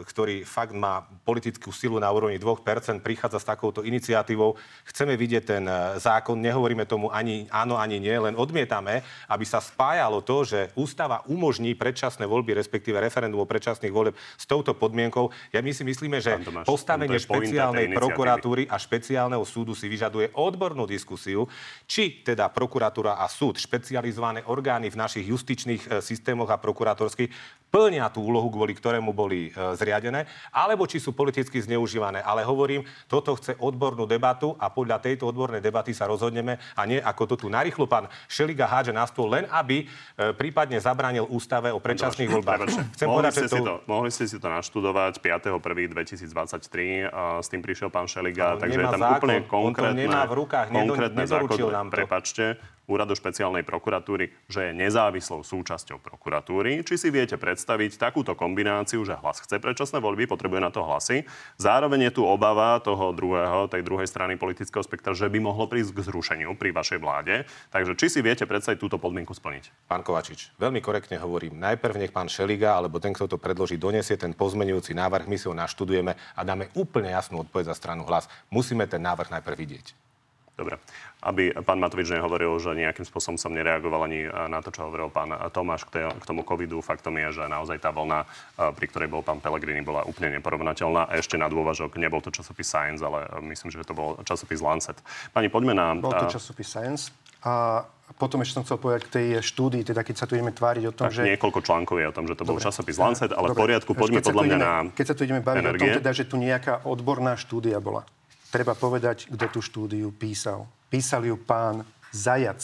[0.03, 4.59] ktorý fakt má politickú silu na úrovni 2%, prichádza s takouto iniciatívou.
[4.91, 9.63] Chceme vidieť ten e, zákon, nehovoríme tomu ani áno, ani nie, len odmietame, aby sa
[9.63, 15.31] spájalo to, že ústava umožní predčasné voľby, respektíve referendum o predčasných voľb s touto podmienkou.
[15.55, 20.91] Ja my si myslíme, že Tomáš, postavenie špeciálnej prokuratúry a špeciálneho súdu si vyžaduje odbornú
[20.91, 21.47] diskusiu,
[21.87, 28.11] či teda prokuratúra a súd, špecializované orgány v našich justičných e, systémoch a prokurátorských plnia
[28.13, 32.25] tú úlohu, kvôli ktorému boli e, zriadené, alebo či sú politicky zneužívané.
[32.25, 36.99] Ale hovorím, toto chce odbornú debatu a podľa tejto odbornej debaty sa rozhodneme a nie
[36.99, 41.69] ako to tu narýchlo pán Šeliga hádže na stôl, len aby e, prípadne zabránil ústave
[41.69, 42.61] o predčasných voľbách.
[42.97, 43.57] Chcem mohli, povedať, ste to...
[43.57, 47.13] si to, mohli ste si to naštudovať 5.1.2023,
[47.43, 51.25] s tým prišiel pán Šeliga, takže je tam zákon, úplne konkrétne, nemá v rukách, konkrétne
[51.29, 51.97] zákon, nám to.
[52.01, 52.45] Prepačte,
[52.91, 56.83] úradu špeciálnej prokuratúry, že je nezávislou súčasťou prokuratúry.
[56.83, 61.23] Či si viete predstaviť takúto kombináciu, že hlas chce predčasné voľby, potrebuje na to hlasy.
[61.57, 65.95] Zároveň je tu obava toho druhého, tej druhej strany politického spektra, že by mohlo prísť
[65.95, 67.47] k zrušeniu pri vašej vláde.
[67.71, 69.89] Takže či si viete predstaviť túto podmienku splniť?
[69.89, 71.59] Pán Kovačič, veľmi korektne hovorím.
[71.63, 75.47] Najprv nech pán Šeliga alebo ten, kto to predloží, donesie ten pozmenujúci návrh, my si
[75.47, 78.27] ho naštudujeme a dáme úplne jasnú odpoveď za stranu hlas.
[78.51, 80.12] Musíme ten návrh najprv vidieť.
[80.53, 80.77] Dobre.
[81.25, 85.33] Aby pán Matovič nehovoril, že nejakým spôsobom som nereagoval ani na to, čo hovoril pán
[85.49, 86.85] Tomáš k, tomu covidu.
[86.85, 88.29] Faktom je, že naozaj tá vlna,
[88.77, 91.09] pri ktorej bol pán Pellegrini, bola úplne neporovnateľná.
[91.09, 95.01] A ešte na dôvažok, nebol to časopis Science, ale myslím, že to bol časopis Lancet.
[95.33, 95.97] Pani, poďme na...
[95.97, 97.15] Bol to časopis Science.
[97.43, 97.83] A
[98.21, 100.93] potom ešte som chcel povedať k tej štúdii, teda keď sa tu ideme tváriť o
[100.93, 101.33] tom, tak že...
[101.33, 102.67] niekoľko článkov je o tom, že to bol Dobre.
[102.69, 103.57] časopis Lancet, ale Dobre.
[103.57, 105.81] v poriadku, poďme podľa mňa na Keď sa tu ideme baviť energie.
[105.81, 108.05] o tom, teda, že tu nejaká odborná štúdia bola.
[108.53, 110.69] Treba povedať, kto tú štúdiu písal.
[110.93, 112.61] Písal ju pán Zajac.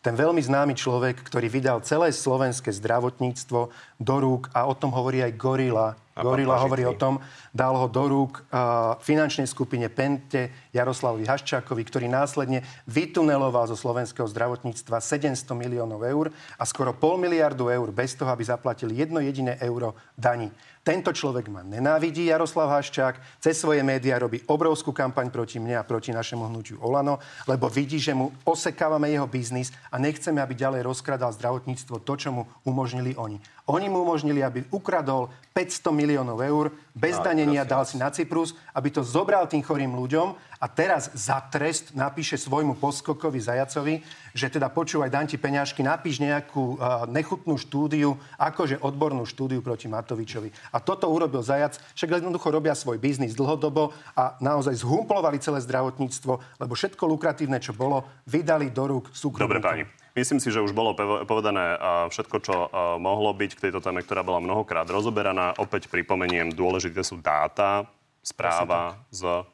[0.00, 3.68] Ten veľmi známy človek, ktorý vydal celé slovenské zdravotníctvo
[4.00, 7.20] do rúk a o tom hovorí aj Gorila, Gorila hovorí o tom,
[7.52, 14.28] dal ho do rúk uh, finančnej skupine Pente Jaroslavovi Haščákovi, ktorý následne vytuneloval zo slovenského
[14.28, 16.28] zdravotníctva 700 miliónov eur
[16.60, 20.52] a skoro pol miliardu eur bez toho, aby zaplatili jedno jediné euro daní.
[20.86, 25.82] Tento človek ma nenávidí, Jaroslav Haščák, cez svoje médiá robí obrovskú kampaň proti mne a
[25.82, 27.18] proti našemu hnutiu Olano,
[27.50, 32.30] lebo vidí, že mu osekávame jeho biznis a nechceme, aby ďalej rozkradal zdravotníctvo to, čo
[32.30, 33.42] mu umožnili oni.
[33.66, 35.26] Oni mu umožnili, aby ukradol
[35.58, 40.32] 500 miliónov eur bez danenia, dal si na Cyprus, aby to zobral tým chorým ľuďom
[40.56, 44.00] a teraz za trest napíše svojmu poskokovi Zajacovi,
[44.32, 49.92] že teda počúvaj, dám ti peňažky, napíš nejakú uh, nechutnú štúdiu, akože odbornú štúdiu proti
[49.92, 50.48] Matovičovi.
[50.72, 56.32] A toto urobil Zajac, však jednoducho robia svoj biznis dlhodobo a naozaj zhumplovali celé zdravotníctvo,
[56.56, 59.44] lebo všetko lukratívne, čo bolo, vydali do rúk súkromníkom.
[59.44, 60.05] Dobre, pani.
[60.16, 60.96] Myslím si, že už bolo
[61.28, 61.76] povedané
[62.08, 62.54] všetko, čo
[62.96, 65.52] mohlo byť k tejto téme, ktorá bola mnohokrát rozoberaná.
[65.60, 67.84] Opäť pripomeniem, dôležité sú dáta,
[68.24, 69.44] správa z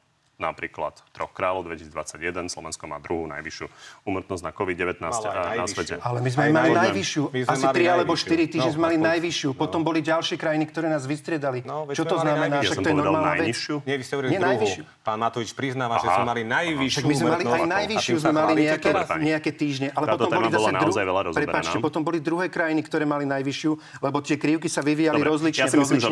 [0.43, 2.51] napríklad troch kráľov 2021.
[2.51, 3.67] Slovensko má druhú najvyššiu
[4.03, 6.03] umrtnosť na COVID-19 na svete.
[6.03, 7.23] Ale my sme mali najvyššiu.
[7.31, 9.51] My sme Asi tri alebo štyri týždne no, sme mali najvyššiu.
[9.55, 9.59] No.
[9.59, 11.63] Potom boli ďalšie krajiny, ktoré nás vystriedali.
[11.63, 12.59] No, Čo to znamená?
[12.67, 13.55] Však to je normálna vec.
[13.87, 14.83] Nie, vy ste hovorili najvyššiu.
[15.07, 17.07] Pán Matovič priznáva, že sme mali najvyššiu.
[17.07, 18.91] my sme mali aj najvyššiu, sme mali nejaké,
[19.23, 19.89] nejaké týždne.
[19.95, 24.19] Ale potom boli zase naozaj veľa Prepačte, potom boli druhé krajiny, ktoré mali najvyššiu, lebo
[24.25, 25.63] tie krivky sa vyvíjali rozlične.
[25.63, 26.11] Ja si myslím, že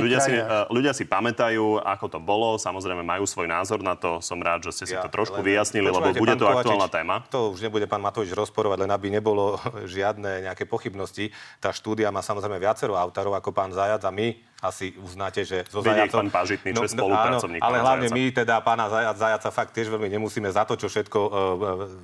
[0.70, 2.54] ľudia si pamätajú, ako to bolo.
[2.60, 5.88] Samozrejme majú svoj názor na to som rád, že ste si ja, to trošku vyjasnili,
[5.88, 7.16] lebo bude to Kovačič, aktuálna téma.
[7.32, 9.58] To už nebude pán Matovič rozporovať, len aby nebolo
[9.96, 11.32] žiadne nejaké pochybnosti.
[11.58, 15.80] Tá štúdia má samozrejme viacero autorov ako pán Zajac a my asi uznáte, že so
[15.80, 16.28] Zajacom...
[16.28, 18.20] pán Pažitný, čo no, je spolupracovník áno, Ale hlavne Zajaca.
[18.20, 21.32] my teda pána Zajac, Zajaca fakt tiež veľmi nemusíme za to, čo všetko uh,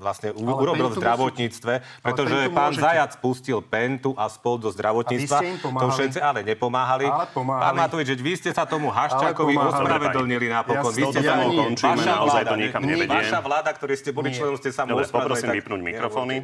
[0.01, 2.01] vlastne ale urobil v zdravotníctve, musí...
[2.01, 2.85] pretože pán môžete...
[2.89, 5.39] Zajac pustil Pentu a spol do zdravotníctva.
[5.61, 7.05] To všetci ale nepomáhali.
[7.05, 7.65] Ale pomáhali.
[7.69, 10.93] Pán Matovič, že vy ste sa tomu Haščákovi ospravedlnili napokon.
[10.97, 13.13] Vy ste sa končíme, naozaj to nikam nevedie.
[13.13, 16.37] Vaša vláda, ktorý ste boli členom, ste sa mu Poprosím vypnúť mikrofóny.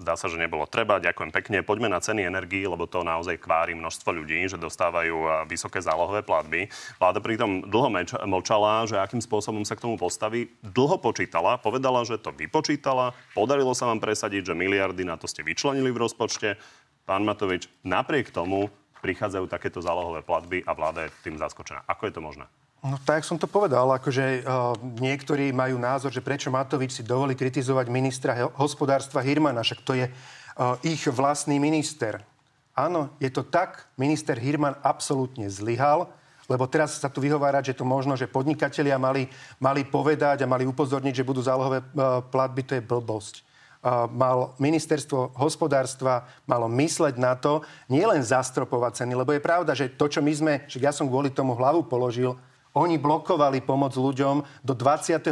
[0.00, 0.96] Zdá sa, že nebolo treba.
[0.96, 1.60] Ďakujem pekne.
[1.60, 6.72] Poďme na ceny energii, lebo to naozaj kvári množstvo ľudí, že dostávajú vysoké zálohové platby.
[6.96, 7.92] Vláda pritom dlho
[8.24, 10.48] mlčala, že akým spôsobom sa k tomu postaví.
[10.64, 13.12] Dlho počítala, povedala, že to vypočítala.
[13.36, 16.56] Podarilo sa vám presadiť, že miliardy na to ste vyčlenili v rozpočte.
[17.04, 18.72] Pán Matovič, napriek tomu
[19.04, 21.84] prichádzajú takéto zálohové platby a vláda je tým zaskočená.
[21.84, 22.48] Ako je to možné?
[22.80, 27.36] No tak som to povedal, akože uh, niektorí majú názor, že prečo Matovič si dovolí
[27.36, 32.24] kritizovať ministra hospodárstva Hirmana, však to je uh, ich vlastný minister.
[32.72, 36.08] Áno, je to tak, minister Hirman absolútne zlyhal,
[36.48, 39.28] lebo teraz sa tu vyhovárať, že to možno, že podnikatelia mali,
[39.60, 43.44] mali povedať a mali upozorniť, že budú zálohové uh, platby, to je blbosť.
[43.84, 47.60] Uh, mal ministerstvo hospodárstva malo mysleť na to,
[47.92, 51.28] nielen zastropovať ceny, lebo je pravda, že to, čo my sme, že ja som kvôli
[51.28, 52.40] tomu hlavu položil,
[52.78, 55.26] oni blokovali pomoc ľuďom do 22.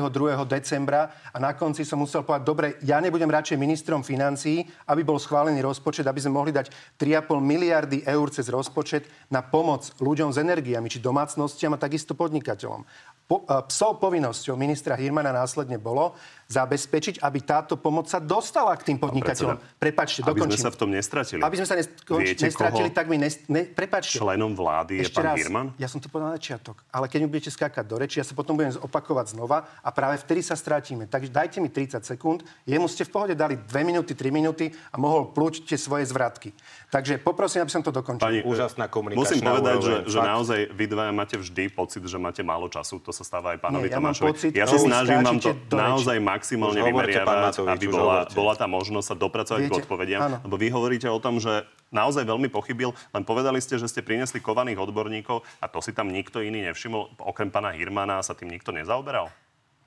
[0.50, 5.22] decembra a na konci som musel povedať, dobre, ja nebudem radšej ministrom financií, aby bol
[5.22, 10.40] schválený rozpočet, aby sme mohli dať 3,5 miliardy eur cez rozpočet na pomoc ľuďom s
[10.42, 12.82] energiami, či domácnostiam a takisto podnikateľom.
[13.28, 18.96] Po, psou povinnosťou ministra Hirmana následne bolo, zabezpečiť, aby táto pomoc sa dostala k tým
[18.96, 19.60] podnikateľom.
[19.76, 20.48] Prepačte, dokončím.
[20.48, 21.40] Aby sme sa v tom nestratili.
[21.44, 23.20] Aby sme sa Viete, nestratili, tak mi...
[23.20, 24.16] Ne, ne, prepačte.
[24.16, 25.66] Členom vlády Ešte je pán raz, Hirman?
[25.76, 26.80] Ja som to povedal na začiatok.
[26.88, 30.16] Ale keď mi budete skákať do reči, ja sa potom budem opakovať znova a práve
[30.24, 31.04] vtedy sa stratíme.
[31.04, 32.40] Takže dajte mi 30 sekúnd.
[32.64, 36.56] Jemu ste v pohode dali 2 minúty, 3 minúty a mohol plúť tie svoje zvratky.
[36.88, 38.24] Takže poprosím, aby som to dokončil.
[38.24, 39.36] Pani, Úžasná komunikácia.
[39.36, 42.96] Musím povedať, že, že naozaj vy dva máte vždy pocit, že máte málo času.
[43.04, 44.24] To sa stáva aj pánovi Nie, Tomášovi.
[44.24, 49.06] Ja, pocit, ja sa snažím vám to naozaj maximálne vymeriavať, aby bola, bola tá možnosť
[49.10, 50.20] sa dopracovať Viete, k odpovediam.
[50.22, 50.36] Áno.
[50.46, 54.38] Lebo vy hovoríte o tom, že naozaj veľmi pochybil, len povedali ste, že ste priniesli
[54.38, 57.18] kovaných odborníkov a to si tam nikto iný nevšimol.
[57.20, 59.28] Okrem pána Hirmana sa tým nikto nezaoberal?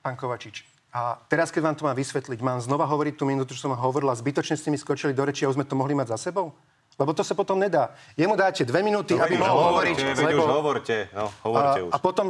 [0.03, 3.71] Pán Kovačič, a teraz, keď vám to mám vysvetliť, mám znova hovoriť tú minútu, čo
[3.71, 6.31] som hovorila, zbytočne ste mi skočili do reči a už sme to mohli mať za
[6.31, 6.51] sebou?
[6.99, 7.95] Lebo to sa potom nedá.
[8.13, 9.95] Jemu dáte dve minúty, No, aby mohol hovoriť.
[9.97, 10.95] hovorte, veď už hovorte.
[11.15, 11.91] No, hovorte a, už.
[11.91, 12.27] a potom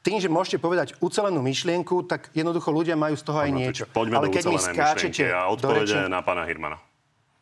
[0.00, 3.84] tým, že môžete povedať ucelenú myšlienku, tak jednoducho ľudia majú z toho aj Pán niečo.
[3.90, 6.78] Poďme Ale do keď mi skáčete a odpovede reči, na pána Hirmana.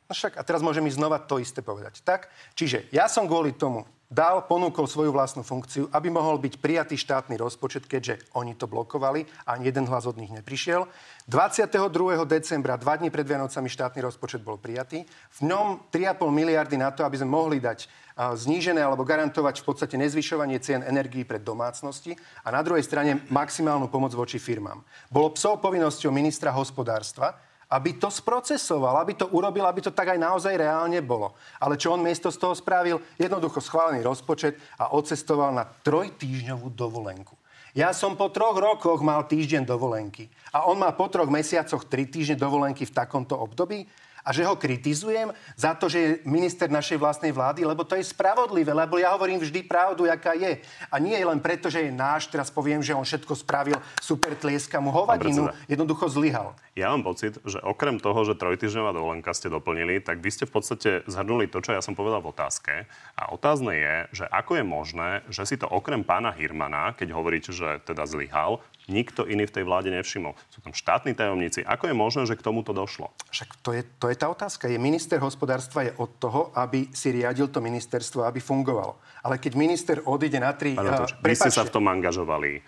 [0.08, 2.02] No však, a teraz môžem ísť znova to isté povedať.
[2.02, 2.28] Tak?
[2.52, 7.40] Čiže ja som kvôli tomu dal, ponúkol svoju vlastnú funkciu, aby mohol byť prijatý štátny
[7.40, 10.84] rozpočet, keďže oni to blokovali a ani jeden hlas od nich neprišiel.
[11.32, 11.80] 22.
[12.28, 15.08] decembra, dva dní pred Vianocami, štátny rozpočet bol prijatý.
[15.40, 19.96] V ňom 3,5 miliardy na to, aby sme mohli dať znížené alebo garantovať v podstate
[19.96, 22.12] nezvyšovanie cien energií pre domácnosti
[22.44, 24.84] a na druhej strane maximálnu pomoc voči firmám.
[25.08, 27.40] Bolo psou povinnosťou ministra hospodárstva,
[27.72, 31.32] aby to sprocesoval, aby to urobil, aby to tak aj naozaj reálne bolo.
[31.56, 33.00] Ale čo on miesto z toho spravil?
[33.16, 37.32] Jednoducho schválený rozpočet a odcestoval na trojtýždňovú dovolenku.
[37.72, 42.04] Ja som po troch rokoch mal týždeň dovolenky a on má po troch mesiacoch tri
[42.04, 43.88] týždne dovolenky v takomto období
[44.22, 48.06] a že ho kritizujem za to, že je minister našej vlastnej vlády, lebo to je
[48.06, 50.62] spravodlivé, lebo ja hovorím vždy pravdu, jaká je.
[50.88, 54.78] A nie len preto, že je náš, teraz poviem, že on všetko spravil, super tlieska
[54.78, 56.54] mu hovadinu, jednoducho zlyhal.
[56.72, 60.54] Ja mám pocit, že okrem toho, že trojtyžňová dovolenka ste doplnili, tak vy ste v
[60.56, 62.88] podstate zhrnuli to, čo ja som povedal v otázke.
[63.12, 67.52] A otázne je, že ako je možné, že si to okrem pána Hirmana, keď hovoríte,
[67.52, 70.34] že teda zlyhal, nikto iný v tej vláde nevšimol.
[70.50, 71.62] Sú tam štátni tajomníci.
[71.62, 73.14] Ako je možné, že k tomuto došlo?
[73.30, 74.66] Však to je, to je tá otázka.
[74.66, 78.98] Je minister hospodárstva je od toho, aby si riadil to ministerstvo, aby fungovalo.
[79.22, 80.74] Ale keď minister odíde na tri...
[80.74, 82.58] Pán Matovič, uh, vy ste sa v tom angažovali.
[82.58, 82.60] E,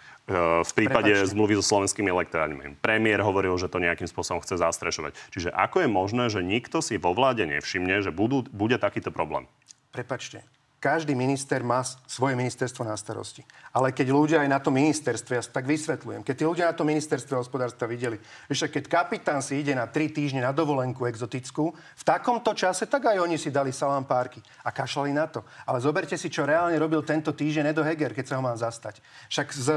[0.65, 1.33] V prípade Prepáčte.
[1.37, 2.81] zmluvy so slovenskými elektrárňami.
[2.81, 5.13] Premiér hovoril, že to nejakým spôsobom chce zastrešovať.
[5.35, 9.45] Čiže ako je možné, že nikto si vo vláde nevšimne, že budú, bude takýto problém?
[9.93, 10.41] Prepačte.
[10.85, 13.41] Každý minister má svoje ministerstvo na starosti.
[13.73, 16.85] Ale keď ľudia aj na tom ministerstve, ja tak vysvetľujem, keď tí ľudia na tom
[16.93, 18.21] ministerstve hospodárstva videli,
[18.53, 23.09] že keď kapitán si ide na tri týždne na dovolenku exotickú, v takomto čase tak
[23.09, 25.41] aj oni si dali salám párky a kašľali na to.
[25.65, 29.01] Ale zoberte si, čo reálne robil tento týždeň Edo Heger, keď sa ho mám zastať.
[29.33, 29.69] Však z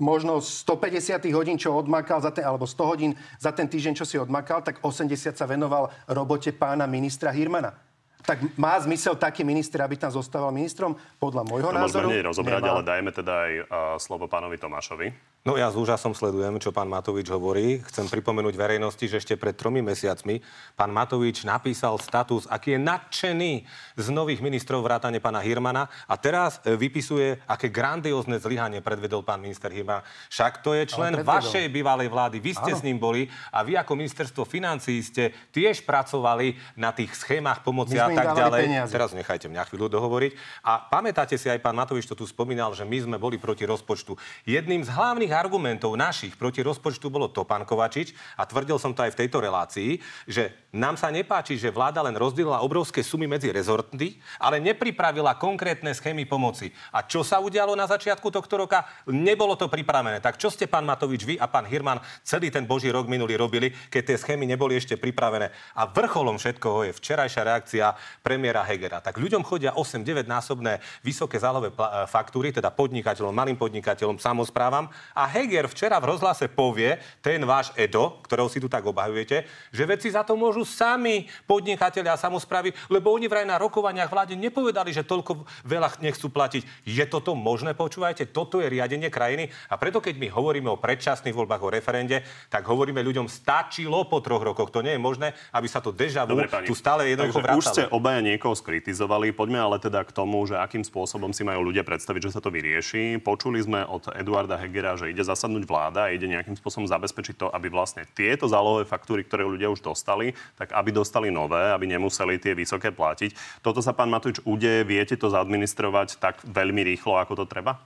[0.00, 4.16] možno 150 hodín, čo odmakal, za ten, alebo 100 hodín za ten týždeň, čo si
[4.16, 7.76] odmakal, tak 80 sa venoval robote pána ministra Hirmana.
[8.24, 10.96] Tak má zmysel taký minister, aby tam zostával ministrom?
[11.20, 12.72] Podľa môjho To názoru môžeme rozobrať, nemá.
[12.72, 13.64] ale dajme teda aj uh,
[14.00, 15.12] slovo pánovi Tomášovi.
[15.44, 17.76] No ja s úžasom sledujem, čo pán Matovič hovorí.
[17.92, 20.40] Chcem pripomenúť verejnosti, že ešte pred tromi mesiacmi
[20.72, 23.52] pán Matovič napísal status, aký je nadšený
[23.92, 29.68] z nových ministrov vrátane pána Hirmana a teraz vypisuje, aké grandiózne zlyhanie predvedol pán minister
[29.68, 30.00] Hirman.
[30.32, 32.40] Však to je člen vašej bývalej vlády.
[32.40, 32.80] Vy ste Áno.
[32.80, 38.00] s ním boli a vy ako ministerstvo financií ste tiež pracovali na tých schémach pomoci
[38.00, 38.60] a tak ďalej.
[38.64, 38.96] peniaze.
[38.96, 40.64] Teraz nechajte mňa chvíľu dohovoriť.
[40.64, 44.16] A pamätáte si, aj pán Matovič to tu spomínal, že my sme boli proti rozpočtu.
[44.48, 49.02] Jedným z hlavných argumentov našich proti rozpočtu bolo to, pán Kovačič, a tvrdil som to
[49.02, 49.98] aj v tejto relácii,
[50.30, 55.94] že nám sa nepáči, že vláda len rozdelila obrovské sumy medzi rezorty, ale nepripravila konkrétne
[55.94, 56.74] schémy pomoci.
[56.90, 58.82] A čo sa udialo na začiatku tohto roka?
[59.06, 60.18] Nebolo to pripravené.
[60.18, 63.70] Tak čo ste, pán Matovič, vy a pán Hirman celý ten boží rok minulý robili,
[63.90, 65.50] keď tie schémy neboli ešte pripravené?
[65.78, 67.86] A vrcholom všetkoho je včerajšia reakcia
[68.22, 68.98] premiéra Hegera.
[68.98, 71.74] Tak ľuďom chodia 8-9 násobné vysoké zálové e,
[72.10, 74.90] faktúry, teda podnikateľom, malým podnikateľom, samozprávam.
[75.14, 79.84] A Heger včera v rozhlase povie, ten váš Edo, ktorého si tu tak obhajujete, že
[79.88, 84.90] veci za to môžu sami podnikatelia a samozprávy, lebo oni vraj na rokovaniach vláde nepovedali,
[84.90, 86.62] že toľko veľa nechcú platiť.
[86.84, 88.28] Je toto možné, počúvajte?
[88.28, 89.48] Toto je riadenie krajiny.
[89.70, 94.18] A preto, keď my hovoríme o predčasných voľbách, o referende, tak hovoríme ľuďom, stačilo po
[94.18, 94.74] troch rokoch.
[94.74, 97.82] To nie je možné, aby sa to deja vu tu stále jednoducho Takže už ste
[97.94, 99.30] obaja niekoho skritizovali.
[99.30, 102.50] Poďme ale teda k tomu, že akým spôsobom si majú ľudia predstaviť, že sa to
[102.50, 103.22] vyrieši.
[103.22, 107.46] Počuli sme od Eduarda Hegera, že ide zasadnúť vláda a ide nejakým spôsobom zabezpečiť to,
[107.54, 112.42] aby vlastne tieto zálohové faktúry, ktoré ľudia už dostali, tak aby dostali nové, aby nemuseli
[112.42, 113.62] tie vysoké platiť.
[113.62, 117.78] Toto sa, pán Matovič, udeje, viete to zaadministrovať tak veľmi rýchlo, ako to treba?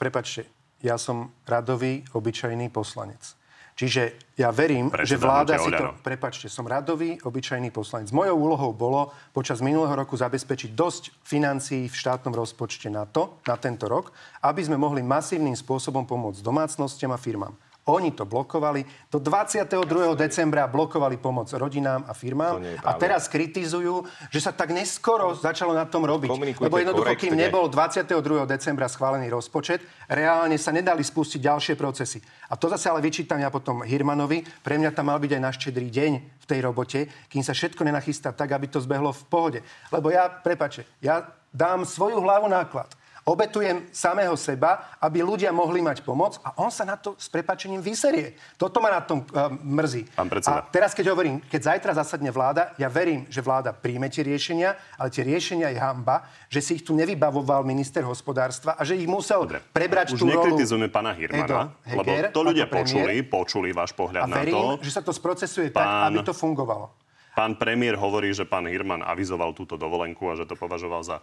[0.00, 0.48] Prepačte,
[0.80, 3.35] ja som radový, obyčajný poslanec.
[3.76, 5.92] Čiže ja verím, Predseda že vláda si to...
[6.00, 8.08] Prepačte, som radový, obyčajný poslanec.
[8.08, 13.60] Mojou úlohou bolo počas minulého roku zabezpečiť dosť financií v štátnom rozpočte na to, na
[13.60, 17.52] tento rok, aby sme mohli masívnym spôsobom pomôcť domácnostiam a firmám.
[17.86, 18.82] Oni to blokovali.
[19.06, 19.78] Do 22.
[20.18, 22.58] decembra blokovali pomoc rodinám a firmám.
[22.82, 26.26] A teraz kritizujú, že sa tak neskoro začalo na tom robiť.
[26.66, 27.46] Lebo jednoducho, kým korektne.
[27.46, 28.10] nebol 22.
[28.50, 32.18] decembra schválený rozpočet, reálne sa nedali spustiť ďalšie procesy.
[32.50, 34.42] A to zase ale vyčítam ja potom Hirmanovi.
[34.66, 37.86] Pre mňa tam mal byť aj náš štedrý deň v tej robote, kým sa všetko
[37.86, 39.60] nenachystá tak, aby to zbehlo v pohode.
[39.94, 41.22] Lebo ja, prepače, ja
[41.54, 42.90] dám svoju hlavu náklad.
[43.26, 47.82] Obetujem samého seba, aby ľudia mohli mať pomoc a on sa na to s prepačením
[47.82, 48.38] vyserie.
[48.54, 50.06] Toto ma na tom uh, mrzí.
[50.14, 50.62] Pán predseda.
[50.62, 54.78] A teraz, keď hovorím, keď zajtra zasadne vláda, ja verím, že vláda príjme tie riešenia,
[54.94, 59.10] ale tie riešenia je hamba, že si ich tu nevybavoval minister hospodárstva a že ich
[59.10, 59.58] musel Dobre.
[59.74, 60.54] prebrať Už tú rolu
[60.86, 62.86] pána Hirmana, Edo lebo Heger to ľudia premiér.
[62.86, 64.86] počuli, počuli váš pohľad a na verím, to.
[64.86, 67.05] že sa to sprocesuje tak, Pán- aby to fungovalo.
[67.36, 71.20] Pán premiér hovorí, že pán Hirman avizoval túto dovolenku a že to považoval za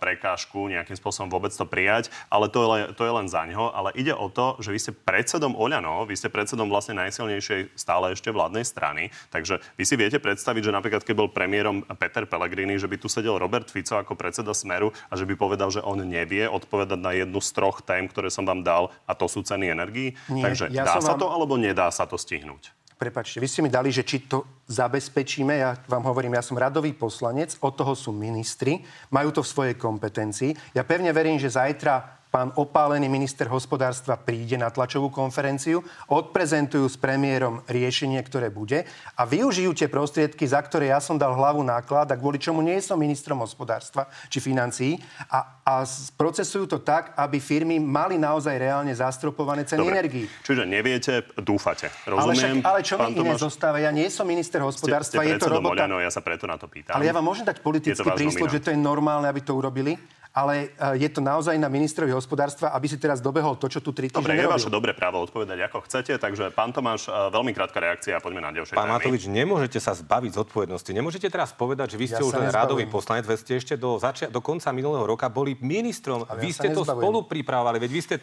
[0.00, 3.68] prekážku nejakým spôsobom vôbec to prijať, ale to je, len, to je len za ňo.
[3.68, 8.16] Ale ide o to, že vy ste predsedom Oľano, vy ste predsedom vlastne najsilnejšej stále
[8.16, 12.80] ešte vládnej strany, takže vy si viete predstaviť, že napríklad keď bol premiérom Peter Pellegrini,
[12.80, 16.00] že by tu sedel Robert Fico ako predseda Smeru a že by povedal, že on
[16.00, 19.68] nevie odpovedať na jednu z troch tém, ktoré som vám dal a to sú ceny
[19.68, 20.16] energií.
[20.32, 22.79] Nie, takže ja dá som sa vám- to alebo nedá sa to stihnúť?
[23.00, 25.56] Prepačte, vy ste mi dali, že či to zabezpečíme.
[25.56, 29.74] Ja vám hovorím, ja som radový poslanec, od toho sú ministri, majú to v svojej
[29.80, 30.76] kompetencii.
[30.76, 36.94] Ja pevne verím, že zajtra pán opálený minister hospodárstva príde na tlačovú konferenciu, odprezentujú s
[36.94, 38.86] premiérom riešenie, ktoré bude
[39.18, 42.78] a využijú tie prostriedky, za ktoré ja som dal hlavu náklad a kvôli čomu nie
[42.78, 44.94] som ministrom hospodárstva či financií
[45.26, 45.82] a, a
[46.14, 50.30] procesujú to tak, aby firmy mali naozaj reálne zastropované ceny energií.
[50.46, 51.90] Čiže neviete, dúfate.
[52.06, 52.56] Ale, však, Rozumiem.
[52.62, 53.82] ale čo mi iné Tomáš, zostáva?
[53.82, 55.82] Ja nie som minister ste, ste hospodárstva, je to robota...
[55.82, 56.94] Oľano, ja sa preto na to pýtam.
[56.94, 59.98] Ale ja vám môžem dať politický prísľub, že to je normálne, aby to urobili,
[60.30, 63.90] ale e, je to naozaj na ministrovi hospodárstva, aby si teraz dobehol to, čo tu
[63.90, 67.82] tri Dobre, je vaše dobré právo odpovedať, ako chcete, takže pán Tomáš, eh, veľmi krátka
[67.82, 68.90] reakcia a poďme na ďalšie Pán.
[68.90, 70.90] Matovič, nemôžete sa zbaviť zodpovednosti.
[70.94, 73.98] Nemôžete teraz povedať, že vy ste Ja už len rádový poslanec, veď ste ešte do,
[73.98, 76.22] začia- do konca minulého roka boli ministrom.
[76.30, 78.16] Ale vy ja ste to spolu pripravovali, veď vy ste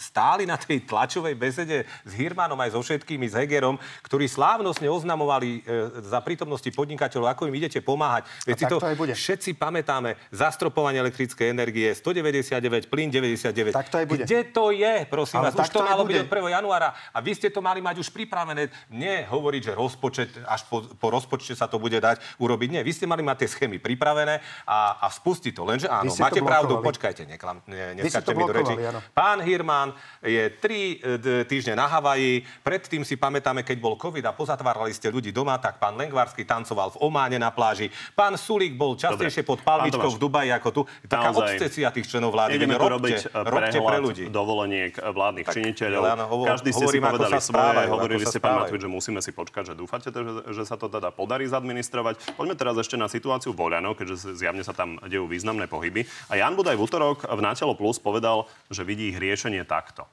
[0.00, 5.60] stáli na tej tlačovej besede s Hirmanom aj so všetkými, s Hegerom, ktorí slávnostne oznamovali
[5.60, 8.28] e, za prítomnosti podnikateľov, ako im idete pomáhať.
[8.48, 9.14] Veď si tak to to aj bude.
[9.16, 10.16] všetci pamätáme.
[10.32, 11.00] Zastropovanie
[11.34, 13.74] elektrickej energie 199, plyn 99.
[13.74, 14.22] Tak to aj bude.
[14.24, 15.54] Kde to je, prosím Ale vás?
[15.54, 16.14] Už tak to malo bude.
[16.14, 16.56] byť od 1.
[16.62, 18.70] januára a vy ste to mali mať už pripravené.
[18.94, 22.68] Nie hovoriť, že rozpočet, až po, po rozpočte sa to bude dať urobiť.
[22.70, 25.66] Nie, vy ste mali mať tie schémy pripravené a, a spustiť to.
[25.66, 28.74] Lenže áno, máte pravdu, počkajte, neklam, ne, neskáčte mi do reči.
[28.78, 29.02] áno.
[29.10, 29.90] Pán Hirman
[30.22, 34.94] je tri e, d- týždne na Havaji, predtým si pamätáme, keď bol COVID a pozatvárali
[34.94, 37.90] ste ľudí doma, tak pán Lengvarský tancoval v Ománe na pláži.
[38.14, 39.50] Pán Sulík bol častejšie Dobre.
[39.50, 40.82] pod palmičkou v Dubaji ako tu.
[41.24, 42.60] Taká naozaj obsesia tých členov vlády.
[42.60, 44.24] Ideme robte, robiť eh, robte pre ľudí.
[44.28, 46.02] prehľad dovoleniek vládnych Tak, činiteľov.
[46.04, 48.68] áno, hovor- Každý ste si povedali svoje, hovorili ste, pán.
[48.68, 50.22] Matovič, že musíme si počkať, že dúfate, že,
[50.52, 52.36] že sa to teda podarí zadministrovať.
[52.36, 56.04] Poďme teraz ešte na situáciu v Oľano, keďže zjavne sa tam dejú významné pohyby.
[56.28, 60.04] A Jan Budaj v útorok v Nátelo Plus povedal, že vidí ich riešenie takto.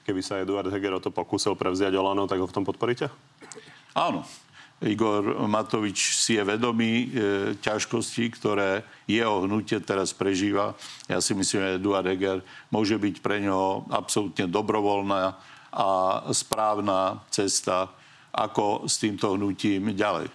[0.00, 3.12] Keby sa Eduard Heger o to pokúsil prevziať Olano, tak ho v tom podporíte?
[3.92, 4.24] Áno.
[4.80, 7.06] Igor Matovič si je vedomý e,
[7.60, 10.72] ťažkostí, ktoré jeho hnutie teraz prežíva.
[11.04, 12.40] Ja si myslím, že Eduard Heger
[12.72, 15.36] môže byť pre neho absolútne dobrovoľná
[15.70, 15.88] a
[16.32, 17.92] správna cesta,
[18.32, 20.32] ako s týmto hnutím ďalej.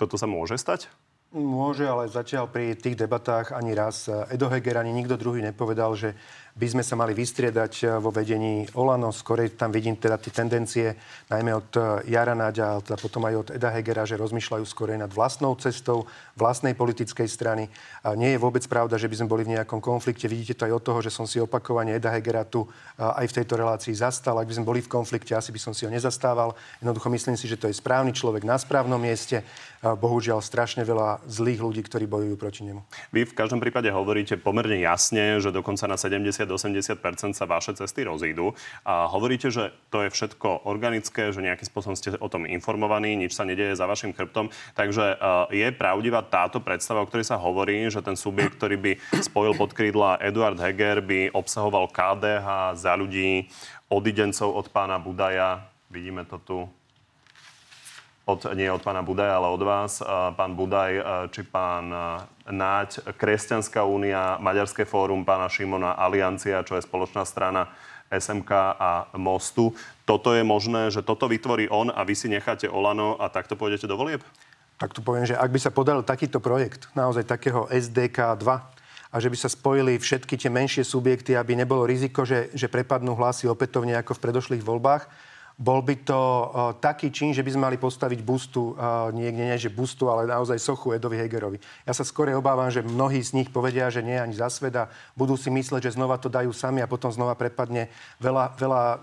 [0.00, 0.88] Toto sa môže stať?
[1.28, 6.16] Môže, ale zatiaľ pri tých debatách ani raz Edo Heger, ani nikto druhý nepovedal, že
[6.58, 9.14] by sme sa mali vystriedať eh, vo vedení Olano.
[9.14, 10.98] Skorej tam vidím teda tie tendencie,
[11.30, 14.98] najmä od eh, Jara Naďa, ale teda potom aj od Eda Hegera, že rozmýšľajú skorej
[14.98, 17.70] nad vlastnou cestou, vlastnej politickej strany.
[18.02, 20.26] A nie je vôbec pravda, že by sme boli v nejakom konflikte.
[20.26, 23.36] Vidíte to aj od toho, že som si opakovane Eda Hegera tu eh, aj v
[23.38, 24.34] tejto relácii zastal.
[24.42, 26.58] Ak by sme boli v konflikte, asi by som si ho nezastával.
[26.82, 29.46] Jednoducho myslím si, že to je správny človek na správnom mieste.
[29.78, 32.82] A Bohužiaľ strašne veľa zlých ľudí, ktorí bojujú proti nemu.
[33.14, 35.94] Vy v každom prípade hovoríte pomerne jasne, že dokonca na
[36.56, 38.56] 70-80% sa vaše cesty rozídu.
[38.86, 43.36] A hovoríte, že to je všetko organické, že nejakým spôsobom ste o tom informovaní, nič
[43.36, 44.48] sa nedeje za vašim chrbtom.
[44.78, 48.92] Takže uh, je pravdivá táto predstava, o ktorej sa hovorí, že ten subjekt, ktorý by
[49.20, 53.50] spojil pod krídla Eduard Heger, by obsahoval KDH za ľudí,
[53.90, 55.66] odidencov od pána Budaja.
[55.88, 56.58] Vidíme to tu
[58.28, 60.04] od, nie od pána Budaja, ale od vás,
[60.36, 60.92] pán Budaj
[61.32, 61.88] či pán
[62.44, 67.72] Náď, Kresťanská únia, Maďarské fórum, pána Šimona, Aliancia, čo je spoločná strana
[68.12, 69.72] SMK a Mostu.
[70.04, 73.88] Toto je možné, že toto vytvorí on a vy si necháte Olano a takto pôjdete
[73.88, 74.20] do volieb?
[74.76, 79.16] Tak tu poviem, že ak by sa podal takýto projekt, naozaj takého SDK 2, a
[79.16, 83.48] že by sa spojili všetky tie menšie subjekty, aby nebolo riziko, že, že prepadnú hlasy
[83.48, 85.08] opätovne ako v predošlých voľbách,
[85.58, 89.58] Bol by to uh, taký čin, že by sme mali postaviť bustu, uh, niekde nie,
[89.58, 91.58] že bustu, ale naozaj sochu Edovi Hegerovi.
[91.82, 94.86] Ja sa skôr obávam, že mnohí z nich povedia, že nie ani za sveda.
[95.18, 97.90] Budú si mysleť, že znova to dajú sami a potom znova prepadne
[98.22, 98.98] veľa, veľa uh,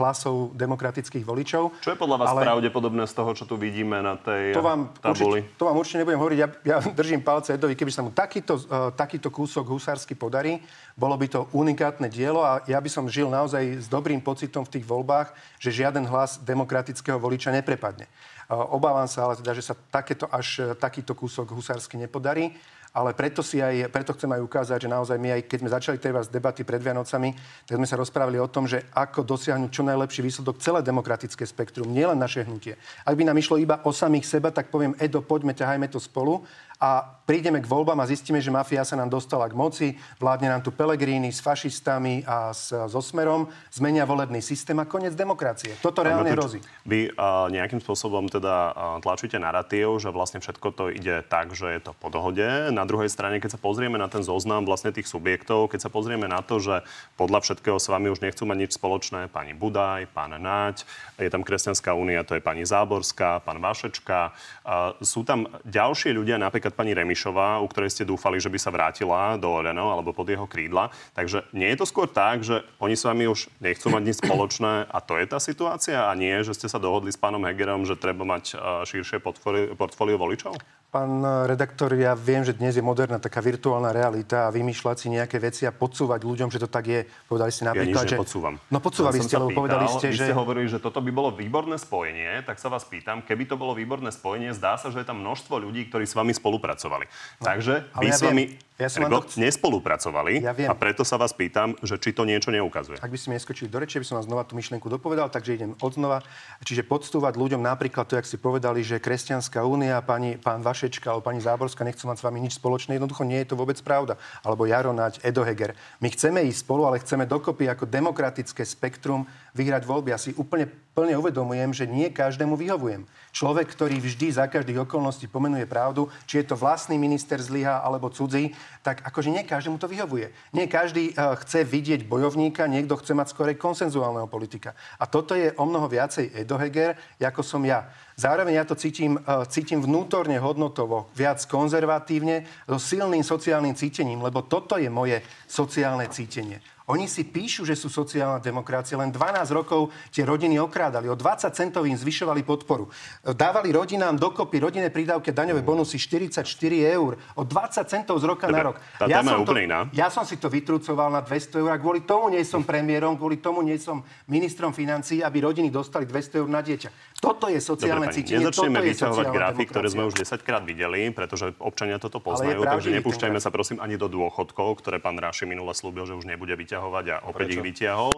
[0.00, 1.76] hlasov demokratických voličov.
[1.84, 2.48] Čo je podľa vás ale...
[2.48, 5.44] pravdepodobné z toho, čo tu vidíme na tej to vám tabuli?
[5.44, 6.38] Určite, to vám určite nebudem hovoriť.
[6.40, 8.56] Ja, ja držím palce Edovi, keby sa mu takýto,
[8.96, 10.64] takýto kúsok husársky podarí,
[10.96, 14.80] bolo by to unikátne dielo a ja by som žil naozaj s dobrým pocitom v
[14.80, 18.06] tých voľbách, že žiaden hlas demokratického voliča neprepadne.
[18.46, 22.54] Obávam sa ale teda, že sa takéto až takýto kúsok husársky nepodarí
[22.94, 25.96] ale preto, si aj, preto chcem aj ukázať, že naozaj my aj keď sme začali
[25.98, 27.34] tej vás debaty pred Vianocami,
[27.66, 31.90] tak sme sa rozprávali o tom, že ako dosiahnuť čo najlepší výsledok celé demokratické spektrum,
[31.90, 32.78] nielen naše hnutie.
[33.02, 36.46] Ak by nám išlo iba o samých seba, tak poviem, Edo, poďme, ťahajme to spolu
[36.84, 40.60] a prídeme k voľbám a zistíme, že mafia sa nám dostala k moci, vládne nám
[40.60, 45.72] tu Pelegrini s fašistami a s, so Smerom, zmenia volebný systém a koniec demokracie.
[45.80, 46.60] Toto reálne hrozí.
[46.84, 51.72] Vy uh, nejakým spôsobom teda uh, tlačíte narratív, že vlastne všetko to ide tak, že
[51.72, 52.44] je to po dohode.
[52.68, 56.28] Na druhej strane, keď sa pozrieme na ten zoznam vlastne tých subjektov, keď sa pozrieme
[56.28, 56.84] na to, že
[57.16, 60.84] podľa všetkého s vami už nechcú mať nič spoločné pani Budaj, pán Náď,
[61.16, 64.36] je tam Kresťanská únia, to je pani Záborská, pán Vašečka.
[64.60, 68.74] Uh, sú tam ďalšie ľudia, napríklad pani Remišová, u ktorej ste dúfali, že by sa
[68.74, 70.90] vrátila do Oreno alebo pod jeho krídla.
[71.14, 74.90] Takže nie je to skôr tak, že oni s vami už nechcú mať nič spoločné
[74.90, 77.94] a to je tá situácia a nie, že ste sa dohodli s pánom Hegerom, že
[77.94, 80.58] treba mať širšie portfólio, portfólio voličov?
[80.94, 85.42] Pán redaktor, ja viem, že dnes je moderná taká virtuálna realita a vymýšľať si nejaké
[85.42, 87.02] veci a podsúvať ľuďom, že to tak je.
[87.26, 88.46] Povedali ste napríklad, ja nič že...
[88.70, 90.22] No podsúvali ste, lebo povedali ste, že...
[90.22, 93.58] Vy ste hovorili, že toto by bolo výborné spojenie, tak sa vás pýtam, keby to
[93.58, 97.10] bolo výborné spojenie, zdá sa, že je tam množstvo ľudí, ktorí s vami spolupracovali.
[97.10, 99.38] No, Takže vy ja s vami ja som to...
[99.38, 100.66] nespolupracovali ja viem.
[100.66, 102.98] a preto sa vás pýtam, že či to niečo neukazuje.
[102.98, 105.54] Ak by ste mi neskočili do reči, by som vám znova tú myšlienku dopovedal, takže
[105.54, 106.26] idem odznova.
[106.66, 111.22] Čiže podstúvať ľuďom napríklad to, jak si povedali, že Kresťanská únia, pani, pán Vašečka alebo
[111.22, 112.98] pani Záborská nechcú mať s vami nič spoločné.
[112.98, 114.18] Jednoducho nie je to vôbec pravda.
[114.42, 115.78] Alebo Jaro Naď, Edo Heger.
[116.02, 119.22] My chceme ísť spolu, ale chceme dokopy ako demokratické spektrum
[119.54, 120.10] vyhrať voľby.
[120.10, 123.02] Ja si úplne plne uvedomujem, že nie každému vyhovujem.
[123.34, 128.14] Človek, ktorý vždy za každých okolností pomenuje pravdu, či je to vlastný minister zlyha alebo
[128.14, 130.30] cudzí, tak akože nie každému to vyhovuje.
[130.54, 134.78] Nie každý uh, chce vidieť bojovníka, niekto chce mať skorej konsenzuálneho politika.
[135.02, 137.90] A toto je o mnoho viacej Edo Heger, ako som ja.
[138.14, 144.46] Zároveň ja to cítim, uh, cítim vnútorne hodnotovo, viac konzervatívne, so silným sociálnym cítením, lebo
[144.46, 145.18] toto je moje
[145.50, 146.62] sociálne cítenie.
[146.84, 149.00] Oni si píšu, že sú sociálna demokracia.
[149.00, 151.08] Len 12 rokov tie rodiny okrádali.
[151.08, 152.92] O 20 centov im zvyšovali podporu.
[153.24, 156.44] Dávali rodinám dokopy rodinné prídavky daňové bonusy 44
[156.84, 157.16] eur.
[157.40, 158.76] O 20 centov z roka Dobre, na rok.
[159.00, 159.88] Tá ja, som to, iná.
[159.96, 163.40] ja som si to vytrucoval na 200 eur a kvôli tomu nie som premiérom, kvôli
[163.40, 167.13] tomu nie som ministrom financií, aby rodiny dostali 200 eur na dieťa.
[167.24, 168.44] Toto je sociálne Dobre, cítenie.
[168.44, 172.68] Nezačneme vyťahovať grafy, ktoré sme už 10 krát videli, pretože občania toto poznajú.
[172.68, 176.52] Takže nepúšťajme sa prosím ani do dôchodkov, ktoré pán Ráši minule slúbil, že už nebude
[176.52, 177.56] vyťahovať a opäť Prečo?
[177.56, 178.12] ich vyťahol.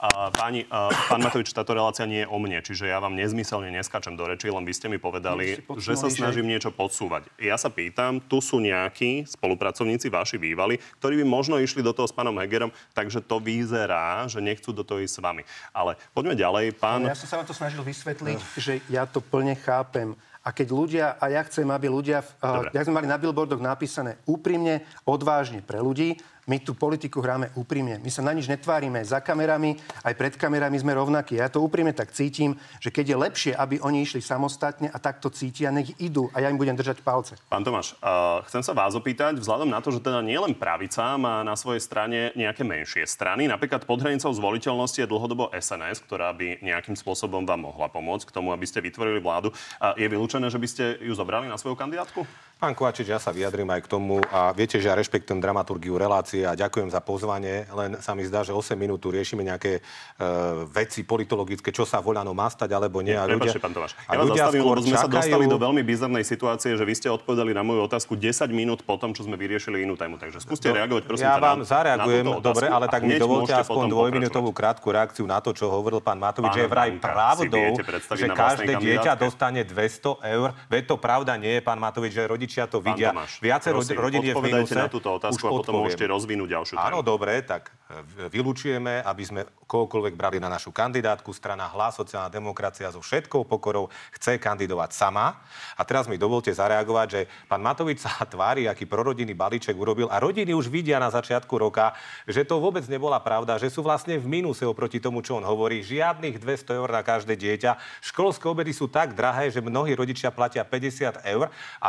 [0.00, 3.72] A, páni, a, pán Matovič, táto relácia nie je o mne, čiže ja vám nezmyselne
[3.72, 6.50] neskačem do reči, len vy ste mi povedali, že sa snažím že...
[6.56, 7.28] niečo podsúvať.
[7.40, 12.08] Ja sa pýtam, tu sú nejakí spolupracovníci vaši bývali, ktorí by možno išli do toho
[12.08, 15.42] s pánom Hegerom, takže to vyzerá, že nechcú do toho ísť s vami.
[15.76, 17.04] Ale poďme ďalej, pán...
[17.04, 20.14] Ja som sa vám to snažil vysvetliť, že ja to plne chápem.
[20.40, 24.16] A keď ľudia, a ja chcem, aby ľudia, uh, ja sme mali na billboardoch napísané
[24.24, 26.16] úprimne, odvážne pre ľudí,
[26.46, 28.00] my tú politiku hráme úprimne.
[28.00, 29.02] My sa na nič netvárime.
[29.04, 31.36] Za kamerami, aj pred kamerami sme rovnakí.
[31.36, 35.28] Ja to úprimne tak cítim, že keď je lepšie, aby oni išli samostatne a takto
[35.28, 37.36] cítia, nech idú a ja im budem držať palce.
[37.50, 41.42] Pán Tomáš, uh, chcem sa vás opýtať, vzhľadom na to, že teda nielen pravica má
[41.44, 46.62] na svojej strane nejaké menšie strany, napríklad pod hranicou zvoliteľnosti je dlhodobo SNS, ktorá by
[46.62, 49.50] nejakým spôsobom vám mohla pomôcť k tomu, aby ste vytvorili vládu.
[49.80, 52.22] Uh, je vylúčené, že by ste ju zobrali na svoju kandidátku?
[52.60, 56.44] Pán Kovačič, ja sa vyjadrím aj k tomu a viete, že ja rešpektujem dramaturgiu relácie
[56.44, 60.68] a ďakujem za pozvanie, len sa mi zdá, že 8 minút tu riešime nejaké uh,
[60.68, 63.16] veci politologické, čo sa voľano má stať alebo nie.
[63.16, 63.96] A ľudia, pán Tomáš.
[64.04, 65.08] Ja vás zastavím, lebo sme čakajú...
[65.08, 68.84] sa dostali do veľmi bizarnej situácie, že vy ste odpovedali na moju otázku 10 minút
[68.84, 70.20] po tom, čo sme vyriešili inú tému.
[70.20, 71.32] Takže skúste do, reagovať, prosím.
[71.32, 75.40] Ja vám na, zareagujem, na dobre, ale tak mi dovolte aspoň dvojminútovú krátku reakciu na
[75.40, 77.80] to, čo hovoril pán Matovič, že je vraj pravdou,
[78.20, 80.52] že každé dieťa dostane 200 eur.
[80.68, 83.10] Veď to pravda nie je, pán Matovič, že rodič rodičia to Pán vidia.
[83.14, 84.74] Tomáš, Viacero prosím, rodín je v mínuse.
[84.74, 85.82] na túto otázku a potom odpoviem.
[85.86, 86.86] môžete rozvinúť ďalšiu tému.
[86.90, 89.40] Áno, dobre, tak e, vylúčujeme, aby sme
[89.70, 91.30] kohokoľvek brali na našu kandidátku.
[91.30, 93.86] Strana Hlas, sociálna demokracia so všetkou pokorou
[94.18, 95.38] chce kandidovať sama.
[95.78, 100.18] A teraz mi dovolte zareagovať, že pán Matovič sa tvári, aký prorodinný balíček urobil a
[100.18, 101.94] rodiny už vidia na začiatku roka,
[102.26, 105.86] že to vôbec nebola pravda, že sú vlastne v mínuse oproti tomu, čo on hovorí.
[105.86, 108.02] Žiadnych 200 eur na každé dieťa.
[108.02, 111.46] Školské obedy sú tak drahé, že mnohí rodičia platia 50 eur
[111.78, 111.88] a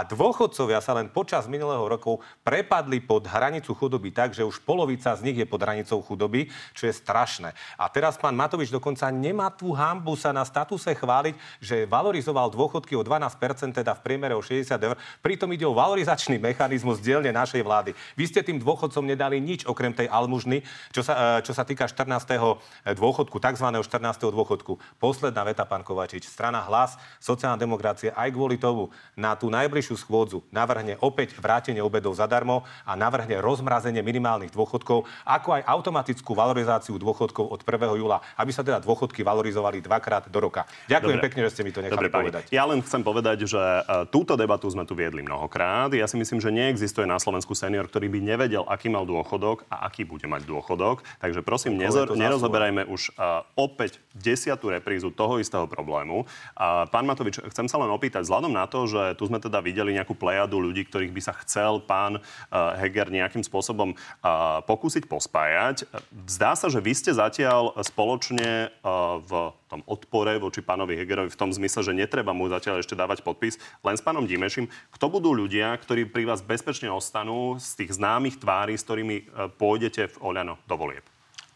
[0.52, 5.24] dôchodcovia sa len počas minulého roku prepadli pod hranicu chudoby tak, že už polovica z
[5.24, 7.56] nich je pod hranicou chudoby, čo je strašné.
[7.80, 13.00] A teraz pán Matovič dokonca nemá tú hambu sa na statuse chváliť, že valorizoval dôchodky
[13.00, 15.00] o 12%, teda v priemere o 60 eur.
[15.24, 17.96] Pritom ide o valorizačný mechanizmus dielne našej vlády.
[18.20, 21.88] Vy ste tým dôchodcom nedali nič okrem tej almužny, čo sa, e, čo sa týka
[21.88, 22.60] 14.
[22.92, 23.68] dôchodku, tzv.
[23.72, 24.36] 14.
[24.36, 24.76] dôchodku.
[25.00, 26.28] Posledná veta, pán Kovačič.
[26.28, 32.18] Strana Hlas, sociálna demokracia aj kvôli tomu na tú najbližšiu schôdzu navrhne opäť vrátenie obedov
[32.18, 38.02] zadarmo a navrhne rozmrazenie minimálnych dôchodkov, ako aj automatickú valorizáciu dôchodkov od 1.
[38.02, 40.66] júla, aby sa teda dôchodky valorizovali dvakrát do roka.
[40.90, 41.26] Ďakujem Dobre.
[41.30, 42.24] pekne, že ste mi to nechali Dobre, pani.
[42.28, 42.44] povedať.
[42.50, 45.94] Ja len chcem povedať, že e, túto debatu sme tu viedli mnohokrát.
[45.94, 49.86] Ja si myslím, že neexistuje na Slovensku senior, ktorý by nevedel, aký mal dôchodok a
[49.86, 51.04] aký bude mať dôchodok.
[51.20, 56.24] Takže prosím, nezor, nerozoberajme už uh, opäť desiatú reprízu toho istého problému.
[56.56, 59.96] A pán Matovič, chcem sa len opýtať, vzhľadom na to, že tu sme teda videli
[59.96, 65.84] nejakú plejadu ľudí, ktorých by sa chcel pán uh, Heger nejakým spôsobom uh, pokúsiť pospájať.
[66.24, 71.36] Zdá sa, že vy ste zatiaľ spoločne uh, v tom odpore voči pánovi Hegerovi v
[71.36, 74.72] tom zmysle, že netreba mu zatiaľ ešte dávať podpis, len s pánom Dimešim.
[74.96, 79.28] Kto budú ľudia, ktorí pri vás bezpečne ostanú z tých známych tvári, s ktorými
[79.60, 81.11] pôjdete v Oľano do volieb?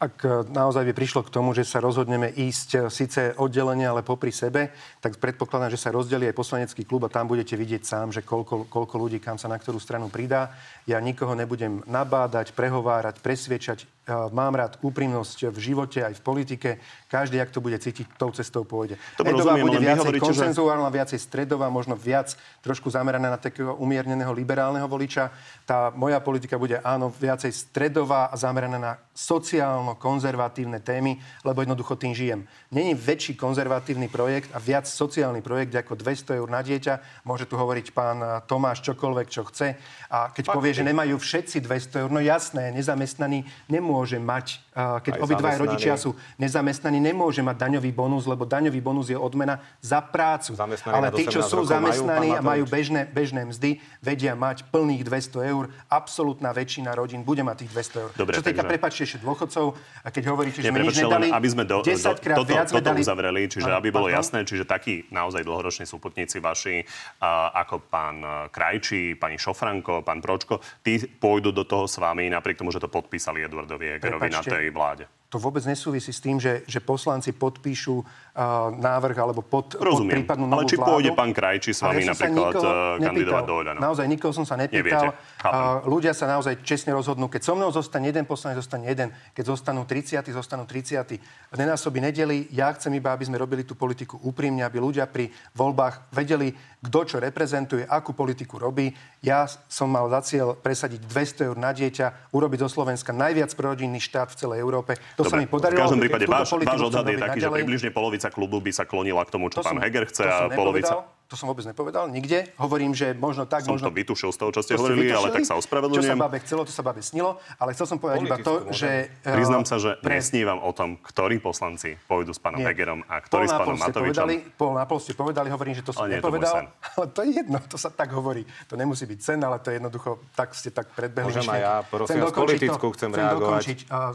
[0.05, 4.05] Ak e, naozaj by prišlo k tomu, že sa rozhodneme ísť e, síce oddelenie, ale
[4.05, 4.69] popri sebe,
[5.01, 8.69] tak predpokladám, že sa rozdelí aj poslanecký klub a tam budete vidieť sám, že koľko,
[8.69, 10.53] koľko ľudí kam sa na ktorú stranu pridá.
[10.85, 13.94] Ja nikoho nebudem nabádať, prehovárať, presviečať.
[14.05, 16.69] Mám rád úprimnosť v živote aj v politike.
[17.09, 19.01] Každý, ak to bude cítiť, tou cestou pôjde.
[19.17, 23.73] Edová rozumiem, bude viacej hovoríte, že- konsenzuálna, viacej stredová, možno viac trošku zameraná na takého
[23.81, 25.33] umierneného liberálneho voliča.
[25.65, 32.13] Tá moja politika bude áno, viacej stredová a zameraná na sociálno-konzervatívne témy, lebo jednoducho tým
[32.13, 32.45] žijem.
[32.69, 37.25] Není väčší konzervatívny projekt a viac sociálny projekt ako 200 eur na dieťa.
[37.25, 39.79] Môže tu hovoriť pán Tomáš čokoľvek, čo chce.
[40.13, 43.47] A keď povie, že nemajú všetci 200 eur, no jasné, nezamestnaný
[43.95, 45.63] nemôže mať, eh, keď zamestnaný.
[45.63, 50.51] rodičia sú nezamestnaní, nemôže mať daňový bonus, lebo daňový bonus je odmena za prácu.
[50.51, 55.07] Zamestnaní Ale tí, čo 18 sú zamestnaní a majú bežné, bežné mzdy, vedia mať plných
[55.07, 55.71] 200 eur.
[55.87, 58.09] Absolútna väčšina rodín bude mať tých 200 eur.
[58.19, 59.65] Dobre, čo týka, takže- prepačte ešte dôchodcov,
[60.03, 62.51] a keď hovoríte, že Nie, sme nič nedali, aby sme do, do, 10 krát toto,
[62.51, 62.99] viac toto dali...
[62.99, 64.19] uzavreli, čiže aby bolo pardon.
[64.19, 66.83] jasné, čiže takí naozaj dlhoroční súputníci vaši,
[67.23, 72.27] a, ako pán a, Krajčí, pani Šofranko, pán Pročko, tí pôjdu do toho s vami,
[72.27, 74.51] napriek tomu, že to podpísali Eduardovi Hegerovi na Prepáčte.
[74.51, 75.03] tej vláde.
[75.35, 80.23] To vôbec nesúvisí s tým, že, že poslanci podpíšu uh, návrh alebo pod, pod Rozumiem.
[80.23, 80.87] prípadnú Ale novú či vládu.
[80.95, 82.71] pôjde pán Krajčí s Ale vami ja napríklad eh,
[83.03, 83.79] kandidovať do Oľano?
[83.83, 85.11] Naozaj nikoho som sa nepýtal.
[85.43, 87.27] Uh, ľudia sa naozaj čestne rozhodnú.
[87.27, 89.11] Keď so mnou zostane jeden poslanec, zostane jeden.
[89.35, 91.19] Keď zostanú 30, zostanú 30.
[91.51, 92.47] Nenásobí nedeli.
[92.55, 96.99] Ja chcem iba, aby sme robili tú politiku úprimne, aby ľudia pri voľbách vedeli, kto
[97.03, 98.95] čo reprezentuje, akú politiku robí.
[99.19, 103.99] Ja som mal za cieľ presadiť 200 eur na dieťa, urobiť zo Slovenska najviac prorodinný
[103.99, 104.95] štát v celej Európe.
[105.17, 105.79] To sa mi podarilo.
[105.79, 107.59] v každom prípade váš, váš odhad je taký, že naďalej.
[107.63, 110.93] približne polovica klubu by sa klonila k tomu, čo To pán Heger chce a polovica...
[110.93, 111.14] nepovedal.
[111.35, 112.47] To som vôbec nepovedal nikde.
[112.55, 113.91] Hovorím, že možno tak, Som možno...
[113.91, 116.15] to vytušil z toho, čo ste To hovorili, ale tak sa Čo sa ospravedlňujem.
[116.15, 117.43] babe chcelo, to sa babe snilo.
[117.59, 119.11] Ale chcel som povedať iba to, že...
[119.19, 122.63] eh, Priznám sa, že pre- nesnívam o tom, ktorí poslanci pôjdu s pánom.
[122.63, 124.23] Hegerom a ktorí s pánom Matovičom.
[124.23, 126.55] Povedali, pol na pol ste povedali, hovorím, že to som Ale to nepovedal.
[126.95, 128.47] Ale to je jedno, to sa tak hovorí.
[128.71, 131.35] To nemusí byť sen, ale to je jednoducho, tak ste tak predbehli.
[131.35, 133.63] Môžem aj ja, prosím dokončiť politickú chcem chcem reagovať.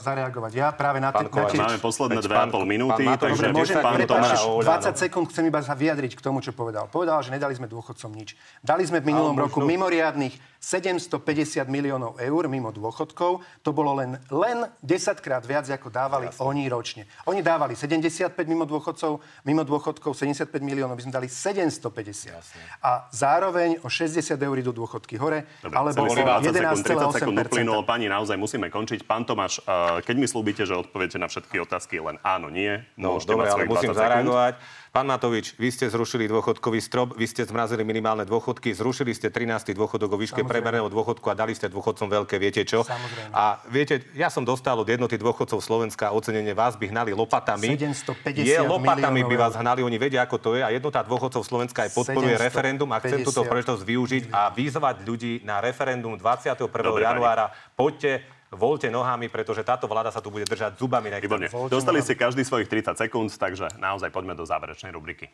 [0.00, 0.52] zareagovať.
[0.56, 1.28] Ja práve na, te.
[1.28, 3.98] Máme posledné Veď dve a pán- pol minúty, pán Matovič, takže pán.
[4.00, 4.40] Tomáš.
[4.40, 6.86] 20 sekúnd chcem iba sa vyjadriť k tomu, čo povedal.
[6.86, 8.38] Povedal, že nedali sme dôchodcom nič.
[8.61, 11.18] Dali sme v minulom Ale roku možno- mimoriadných 750
[11.66, 13.32] miliónov eur mimo dôchodkov.
[13.58, 16.44] To bolo len, len 10 krát viac, ako dávali Jasne.
[16.44, 17.02] oni ročne.
[17.24, 22.28] Oni dávali 75 mimo dôchodcov, mimo dôchodkov 75 miliónov, my sme dali 750.
[22.30, 22.61] Jasne.
[22.78, 27.16] A zároveň o 60 eur idú dôchodky hore, Dobre, alebo o celý 30 sekúnd, 30
[27.16, 27.48] sekúnd 11,8%.
[27.48, 27.80] uplynulo.
[27.82, 29.00] Pani, naozaj musíme končiť.
[29.02, 29.64] Pán Tomáš, eh,
[30.02, 33.50] keď mi slúbite, že odpoviete na všetky otázky len áno, nie, No, môžete dobre, mať
[33.50, 33.96] ale musím 20 sekúnd.
[33.96, 34.54] zareagovať.
[34.91, 39.70] Pán Matovič, vy ste zrušili dôchodkový strop, vy ste zmrazili minimálne dôchodky, zrušili ste 13.
[39.70, 42.82] dôchodok o výške premerného dôchodku a dali ste dôchodcom veľké, viete čo?
[42.82, 43.30] Samozrejme.
[43.30, 47.78] A viete, ja som dostal od jednoty dôchodcov Slovenska ocenenie, vás by hnali lopatami.
[47.78, 51.86] 750 Je lopatami by vás hnali, oni vedia, ako to je a jednota dôchodcov Slovenska
[51.86, 56.66] aj podporuje 750 referendum a chcem túto príležitosť využiť a vyzvať ľudí na referendum 21.
[56.66, 57.55] Dobre, januára.
[57.78, 61.11] Poďte, voľte nohami, pretože táto vláda sa tu bude držať zubami.
[61.11, 61.46] Výborne.
[61.70, 65.30] Dostali ste každý svojich 30 sekúnd, takže naozaj poďme do záverečnej rubriky.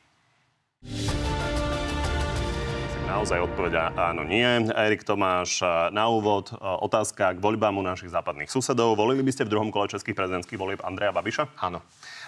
[3.07, 4.45] Naozaj odpoveď áno, nie.
[4.75, 5.63] Erik Tomáš,
[5.95, 8.99] na úvod otázka k voľbám u našich západných susedov.
[8.99, 11.57] Volili by ste v druhom kole českých prezidentských volieb Andreja Babiša?
[11.63, 11.81] Áno.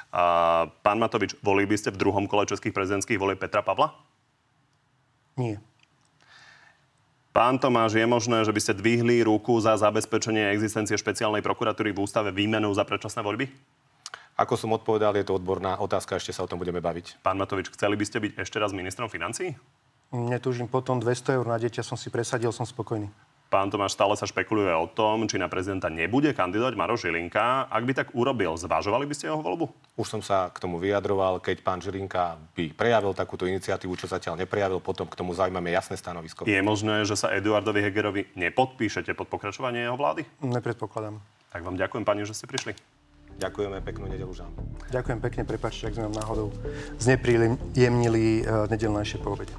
[0.09, 3.93] A, pán Matovič, volili by ste v druhom kole českých prezidentských volieb Petra Pavla?
[5.37, 5.61] Nie.
[7.39, 12.03] Pán Tomáš, je možné, že by ste dvihli ruku za zabezpečenie existencie špeciálnej prokuratúry v
[12.03, 13.47] ústave výmenou za predčasné voľby?
[14.35, 17.23] Ako som odpovedal, je to odborná otázka, ešte sa o tom budeme baviť.
[17.23, 19.55] Pán Matovič, chceli by ste byť ešte raz ministrom financií?
[20.11, 23.07] Netúžim potom 200 eur na dieťa, som si presadil, som spokojný.
[23.49, 27.73] Pán Tomáš, stále sa špekuluje o tom, či na prezidenta nebude kandidovať Maroš Žilinka.
[27.73, 29.73] Ak by tak urobil, zvažovali by ste jeho voľbu?
[29.97, 34.45] Už som sa k tomu vyjadroval, keď pán Žilinka by prejavil takúto iniciatívu, čo zatiaľ
[34.45, 36.45] neprejavil, potom k tomu zaujímame jasné stanovisko.
[36.45, 40.29] Je možné, že sa Eduardovi Hegerovi nepodpíšete pod pokračovanie jeho vlády?
[40.45, 41.17] Nepredpokladám.
[41.49, 42.77] Tak vám ďakujem, pani, že ste prišli.
[43.41, 44.53] Ďakujeme, peknú nedelu žám.
[44.93, 46.53] Ďakujem pekne, prepáčte, ak sme nám náhodou
[47.01, 49.57] znepríjemnili uh, nedelnejšie po obede.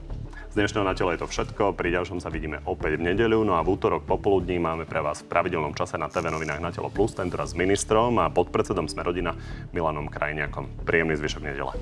[0.50, 1.78] Z dnešného na tele je to všetko.
[1.78, 3.46] Pri ďalšom sa vidíme opäť v nedeľu.
[3.46, 6.74] No a v útorok popoludní máme pre vás v pravidelnom čase na TV novinách na
[6.74, 9.38] telo plus, tentoraz s ministrom a podpredsedom Smerodina
[9.78, 10.90] Milanom Krajniakom.
[10.90, 11.78] Príjemný zvyšok nedele.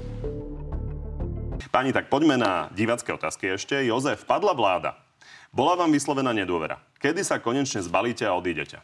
[1.71, 3.87] Pani, tak poďme na divacké otázky ešte.
[3.87, 4.99] Jozef, padla vláda.
[5.55, 6.83] Bola vám vyslovená nedôvera.
[6.99, 8.83] Kedy sa konečne zbalíte a odídete?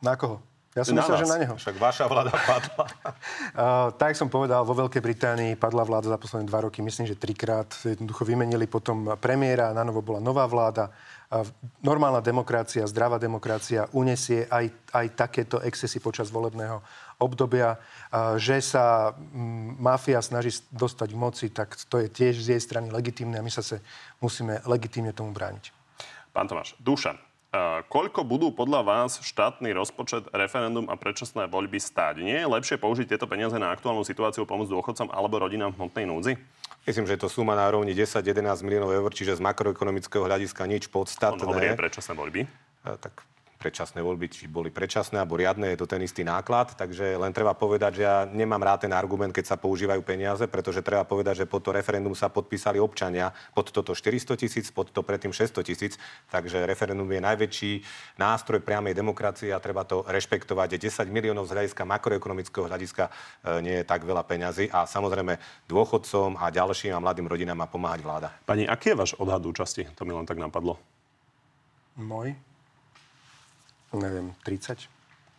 [0.00, 0.40] Na koho?
[0.76, 1.54] Ja som Na myslel, že na neho.
[1.56, 2.84] Však vaša vláda padla.
[2.84, 7.16] Uh, tak som povedal, vo Veľkej Británii padla vláda za posledné dva roky, myslím, že
[7.16, 7.72] trikrát.
[7.80, 10.92] Jednoducho vymenili potom premiéra, na novo bola nová vláda.
[11.32, 11.48] Uh,
[11.80, 16.84] normálna demokracia, zdravá demokracia unesie aj, aj takéto excesy počas volebného
[17.24, 17.80] obdobia.
[18.12, 22.60] Uh, že sa mm, mafia snaží dostať k moci, tak to je tiež z jej
[22.60, 23.80] strany legitímne a my sa sa
[24.20, 25.72] musíme legitímne tomu brániť.
[26.36, 27.16] Pán Tomáš, Dušan,
[27.90, 32.22] koľko budú podľa vás štátny rozpočet, referendum a predčasné voľby stáť?
[32.22, 36.06] Nie je lepšie použiť tieto peniaze na aktuálnu situáciu, pomoc dôchodcom alebo rodinám v hmotnej
[36.06, 36.32] núdzi?
[36.86, 40.86] Myslím, že je to suma na úrovni 10-11 miliónov eur, čiže z makroekonomického hľadiska nič
[40.90, 41.42] On podstatné.
[41.42, 42.40] hovorí aj predčasné voľby.
[42.46, 42.48] E,
[43.02, 43.26] tak
[43.56, 46.76] predčasné voľby, či boli predčasné alebo riadne, je to ten istý náklad.
[46.76, 50.84] Takže len treba povedať, že ja nemám rád ten argument, keď sa používajú peniaze, pretože
[50.84, 55.00] treba povedať, že pod to referendum sa podpísali občania, pod toto 400 tisíc, pod to
[55.00, 55.96] predtým 600 tisíc.
[56.28, 57.72] Takže referendum je najväčší
[58.20, 60.76] nástroj priamej demokracie a treba to rešpektovať.
[60.76, 63.10] 10 miliónov z hľadiska makroekonomického hľadiska e,
[63.64, 68.00] nie je tak veľa peňazí a samozrejme dôchodcom a ďalším a mladým rodinám má pomáhať
[68.04, 68.28] vláda.
[68.44, 69.88] Pani, aký je váš odhad účasti?
[69.96, 70.76] To mi len tak napadlo.
[71.96, 72.36] Môj?
[73.94, 74.88] Neviem, 30?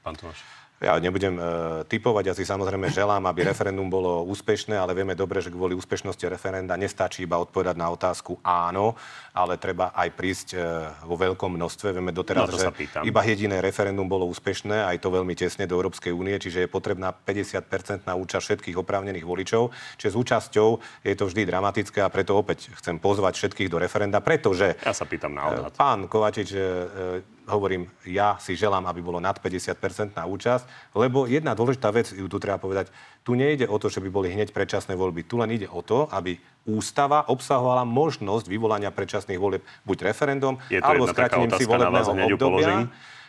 [0.04, 0.40] Pán Tomáš.
[0.78, 1.42] Ja nebudem e,
[1.90, 6.22] typovať, ja si samozrejme želám, aby referendum bolo úspešné, ale vieme dobre, že kvôli úspešnosti
[6.30, 8.94] referenda nestačí iba odpovedať na otázku áno,
[9.34, 10.62] ale treba aj prísť e,
[11.10, 11.98] vo veľkom množstve.
[11.98, 12.70] Vieme doteraz, No, že
[13.02, 17.10] iba jediné referendum bolo úspešné, aj to veľmi tesne do Európskej únie, čiže je potrebná
[17.10, 19.74] 50-percentná účasť všetkých oprávnených voličov.
[19.98, 20.70] Čiže s účasťou
[21.02, 25.10] je to vždy dramatické a preto opäť chcem pozvať všetkých do referenda, pretože Ja sa
[25.10, 25.74] pýtam na odhad.
[25.74, 31.56] Pán Kovačič, e, e, hovorím, ja si želám, aby bolo nad 50% účasť, lebo jedna
[31.56, 32.92] dôležitá vec, ju tu treba povedať,
[33.24, 35.24] tu nejde o to, že by boli hneď predčasné voľby.
[35.24, 36.36] Tu len ide o to, aby
[36.68, 42.38] ústava obsahovala možnosť vyvolania predčasných volieb buď referendum, alebo skratením si volebného obdobia.
[42.38, 42.84] položím.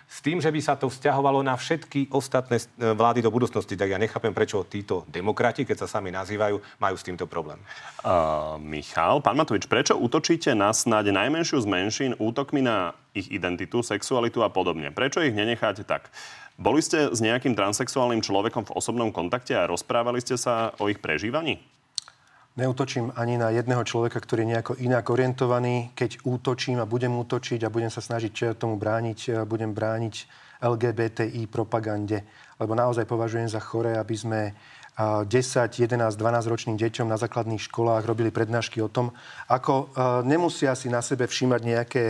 [0.09, 3.77] S tým, že by sa to vzťahovalo na všetky ostatné e, vlády do budúcnosti.
[3.77, 7.61] Tak ja nechápem, prečo títo demokrati, keď sa sami nazývajú, majú s týmto problém.
[8.01, 13.85] Uh, Michal, pán Matovič, prečo útočíte na snáď najmenšiu z menšín útokmi na ich identitu,
[13.85, 14.89] sexualitu a podobne?
[14.89, 16.09] Prečo ich nenecháte tak?
[16.57, 20.99] Boli ste s nejakým transexuálnym človekom v osobnom kontakte a rozprávali ste sa o ich
[20.99, 21.61] prežívaní?
[22.59, 25.95] Neutočím ani na jedného človeka, ktorý je nejako inak orientovaný.
[25.95, 30.27] Keď útočím a budem útočiť a budem sa snažiť eh, tomu brániť, eh, budem brániť
[30.59, 32.27] LGBTI propagande.
[32.59, 37.63] Lebo naozaj považujem za chore, aby sme eh, 10, 11, 12 ročným deťom na základných
[37.63, 39.15] školách robili prednášky o tom,
[39.47, 42.07] ako eh, nemusia si na sebe všímať nejaké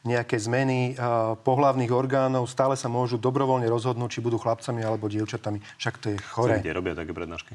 [0.00, 0.96] nejaké zmeny
[1.44, 5.60] pohlavných orgánov, stále sa môžu dobrovoľne rozhodnúť, či budú chlapcami alebo dievčatami.
[5.76, 6.56] Však to je chore.
[6.56, 7.52] Kde robia také prednášky?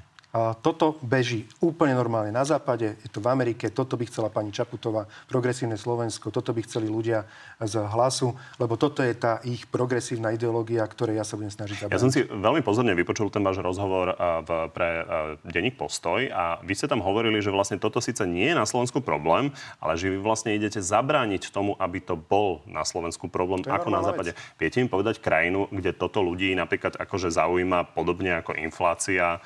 [0.59, 5.07] Toto beží úplne normálne na západe, je to v Amerike, toto by chcela pani Čaputová,
[5.31, 7.23] progresívne Slovensko, toto by chceli ľudia
[7.63, 11.95] z hlasu, lebo toto je tá ich progresívna ideológia, ktorej ja sa budem snažiť zabrániť.
[11.95, 14.11] Ja som si veľmi pozorne vypočul ten váš rozhovor
[14.43, 15.07] v, pre
[15.47, 18.99] denník Postoj a vy ste tam hovorili, že vlastne toto síce nie je na Slovensku
[18.99, 23.87] problém, ale že vy vlastne idete zabrániť tomu, aby to bol na Slovensku problém ako
[23.87, 24.35] na západe.
[24.35, 24.59] Vec.
[24.59, 29.39] Viete mi povedať krajinu, kde toto ľudí napríklad akože zaujíma podobne ako inflácia,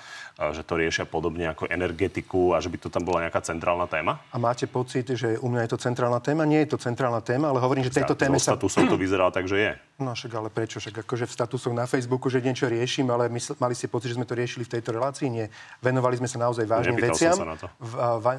[0.56, 4.24] že to riešia podobne ako energetiku a že by to tam bola nejaká centrálna téma?
[4.32, 6.48] A máte pocit, že u mňa je to centrálna téma?
[6.48, 8.56] Nie je to centrálna téma, ale hovorím, že tejto téme sa...
[8.56, 9.74] to vyzerá tak, že je.
[10.00, 10.80] No však ale prečo?
[10.80, 14.16] Však akože v statusoch na Facebooku, že niečo riešim, ale mysl- mali ste pocit, že
[14.16, 15.28] sme to riešili v tejto relácii?
[15.28, 15.52] Nie.
[15.84, 17.36] Venovali sme sa naozaj vážnym Nepýtal veciam.
[17.36, 17.68] Sa na to.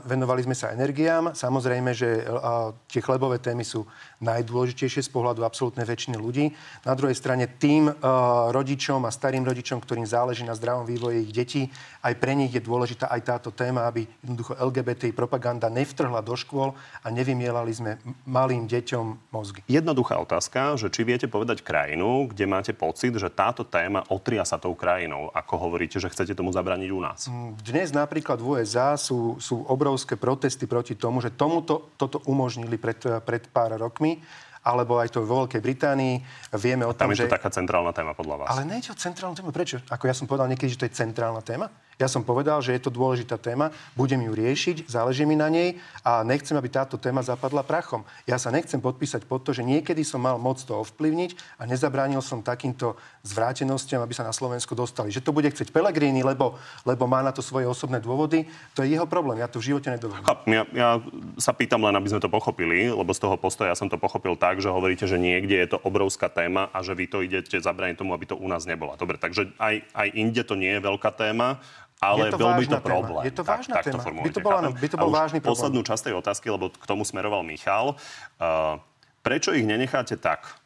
[0.09, 1.37] Venovali sme sa energiám.
[1.37, 3.85] Samozrejme, že a, tie chlebové témy sú
[4.25, 6.49] najdôležitejšie z pohľadu absolútnej väčšiny ľudí.
[6.89, 11.33] Na druhej strane tým a, rodičom a starým rodičom, ktorým záleží na zdravom vývoji ich
[11.37, 11.63] detí,
[12.01, 16.73] aj pre nich je dôležitá aj táto téma, aby jednoducho LGBT propaganda nevtrhla do škôl
[17.05, 19.61] a nevymielali sme malým deťom mozgy.
[19.69, 24.63] Jednoduchá otázka, že či viete povedať krajinu, kde máte pocit, že táto téma otria sa
[24.63, 27.27] tou krajinou, ako hovoríte, že chcete tomu zabraniť u nás?
[27.67, 33.03] Dnes napríklad v USA sú, sú obrovské protesty proti tomu, že tomuto toto umožnili pred,
[33.27, 34.23] pred pár rokmi
[34.61, 36.15] alebo aj to vo Veľkej Británii.
[36.61, 37.33] Vieme o tom, Tam je to že...
[37.33, 38.49] taká centrálna téma podľa vás.
[38.53, 39.49] Ale nie je to centrálna téma.
[39.49, 39.81] Prečo?
[39.89, 41.73] Ako ja som povedal niekedy, že to je centrálna téma.
[42.01, 45.77] Ja som povedal, že je to dôležitá téma, budem ju riešiť, záleží mi na nej
[46.01, 48.09] a nechcem, aby táto téma zapadla prachom.
[48.25, 52.25] Ja sa nechcem podpísať pod to, že niekedy som mal moc to ovplyvniť a nezabránil
[52.25, 55.13] som takýmto zvrátenostiam, aby sa na Slovensku dostali.
[55.13, 56.57] Že to bude chcieť Pelegrini, lebo,
[56.89, 59.45] lebo má na to svoje osobné dôvody, to je jeho problém.
[59.45, 60.25] Ja to v živote nedovolím.
[60.49, 60.91] Ja, ja
[61.37, 64.41] sa pýtam len, aby sme to pochopili, lebo z toho postoja ja som to pochopil
[64.41, 68.01] tak, že hovoríte, že niekde je to obrovská téma a že vy to idete zabrániť
[68.01, 68.97] tomu, aby to u nás nebola.
[68.97, 71.61] Dobre, takže aj, aj inde to nie je veľká téma
[72.01, 73.23] ale bol by to problém.
[73.29, 74.01] Je to vážna tak, téma.
[74.01, 75.53] To by to, bola, by to bol vážny problém.
[75.53, 78.01] Poslednú časť tej otázky, lebo k tomu smeroval Michal.
[78.41, 78.81] Uh,
[79.21, 80.57] prečo ich nenecháte tak?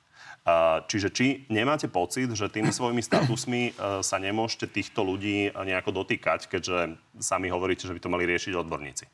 [0.45, 6.05] Uh, čiže či nemáte pocit, že tými svojimi statusmi uh, sa nemôžete týchto ľudí nejako
[6.05, 9.05] dotýkať, keďže sami hovoríte, že by to mali riešiť odborníci?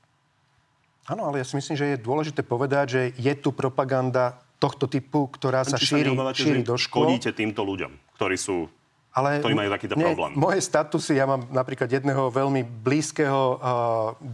[1.09, 5.31] Áno, ale ja si myslím, že je dôležité povedať, že je tu propaganda tohto typu,
[5.33, 7.17] ktorá sa šíri, sa šíri do škôl.
[7.17, 8.69] týmto ľuďom, ktorí sú
[9.11, 10.31] ale ktorí majú takýto problém.
[10.39, 13.59] Moje statusy, ja mám napríklad jedného veľmi blízkeho uh,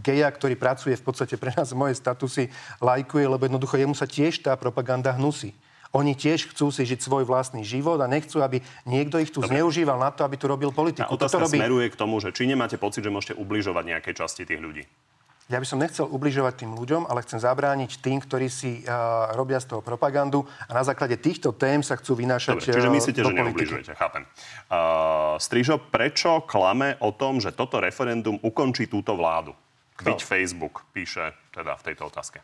[0.05, 4.45] geja, ktorý pracuje v podstate pre nás, moje statusy lajkuje, lebo jednoducho jemu sa tiež
[4.45, 5.57] tá propaganda hnusí.
[5.95, 9.55] Oni tiež chcú si žiť svoj vlastný život a nechcú, aby niekto ich tu Dobre.
[9.55, 11.07] zneužíval na to, aby tu robil politiku.
[11.07, 11.57] A otázka robí...
[11.57, 14.83] smeruje k tomu, že či nemáte pocit, že môžete ubližovať nejakej časti tých ľudí?
[15.47, 19.63] Ja by som nechcel ubližovať tým ľuďom, ale chcem zabrániť tým, ktorí si uh, robia
[19.63, 23.31] z toho propagandu a na základe týchto tém sa chcú vynášať Dobre, čiže myslíte, že
[23.31, 24.27] neubližujete, chápem.
[24.67, 29.55] Uh, Strižo, prečo klame o tom, že toto referendum ukončí túto vládu?
[29.95, 32.43] Kviť Facebook píše teda v tejto otázke.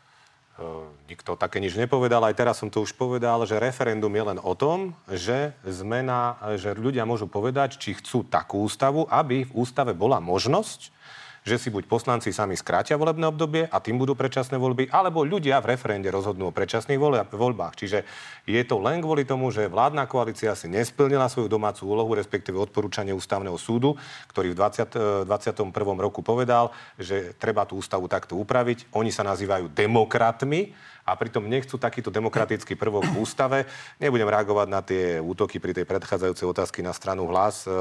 [0.56, 2.24] Uh, nikto také nič nepovedal.
[2.24, 6.72] Aj teraz som to už povedal, že referendum je len o tom, že zmena, že
[6.72, 10.94] ľudia môžu povedať, či chcú takú ústavu, aby v ústave bola možnosť,
[11.44, 15.60] že si buď poslanci sami skrátia volebné obdobie a tým budú predčasné voľby, alebo ľudia
[15.60, 17.74] v referende rozhodnú o predčasných voľbách.
[17.76, 18.00] Čiže
[18.48, 23.12] je to len kvôli tomu, že vládna koalícia si nesplnila svoju domácu úlohu, respektíve odporúčanie
[23.12, 24.00] ústavného súdu,
[24.32, 25.72] ktorý v 20, 21.
[26.00, 28.96] roku povedal, že treba tú ústavu takto upraviť.
[28.96, 33.68] Oni sa nazývajú demokratmi a pritom nechcú takýto demokratický prvok v ústave.
[34.00, 37.76] Nebudem reagovať na tie útoky pri tej predchádzajúcej otázky na stranu hlas e, e,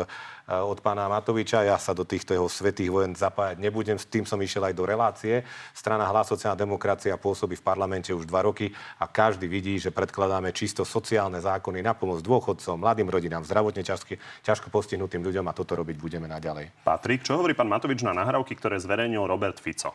[0.50, 1.62] od pána Matoviča.
[1.62, 3.94] Ja sa do týchto jeho svetých vojen zapájať nebudem.
[3.94, 5.46] S tým som išiel aj do relácie.
[5.70, 10.50] Strana hlas sociálna demokracia pôsobí v parlamente už dva roky a každý vidí, že predkladáme
[10.50, 15.78] čisto sociálne zákony na pomoc dôchodcom, mladým rodinám, zdravotne ťažky, ťažko postihnutým ľuďom a toto
[15.78, 16.82] robiť budeme naďalej.
[16.82, 19.94] Patrik, čo hovorí pán Matovič na nahrávky, ktoré zverejnil Robert Fico?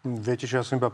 [0.00, 0.88] Viete, že ja som iba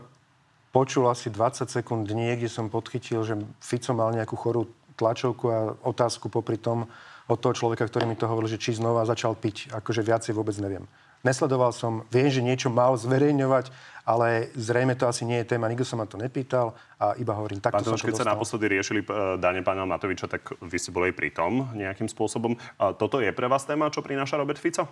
[0.77, 6.29] počul asi 20 sekúnd niekde som podchytil, že Fico mal nejakú chorú tlačovku a otázku
[6.29, 6.85] popri tom
[7.25, 9.73] od toho človeka, ktorý mi to hovoril, že či znova začal piť.
[9.73, 10.85] Akože viacej vôbec neviem.
[11.25, 13.73] Nesledoval som, viem, že niečo mal zverejňovať,
[14.05, 17.57] ale zrejme to asi nie je téma, nikto sa ma to nepýtal a iba hovorím,
[17.57, 20.93] takto Pán sa to keď sa naposledy riešili uh, dane pána Matoviča, tak vy ste
[20.93, 22.53] boli pri tom nejakým spôsobom.
[22.53, 24.85] Uh, toto je pre vás téma, čo prináša Robert Fico?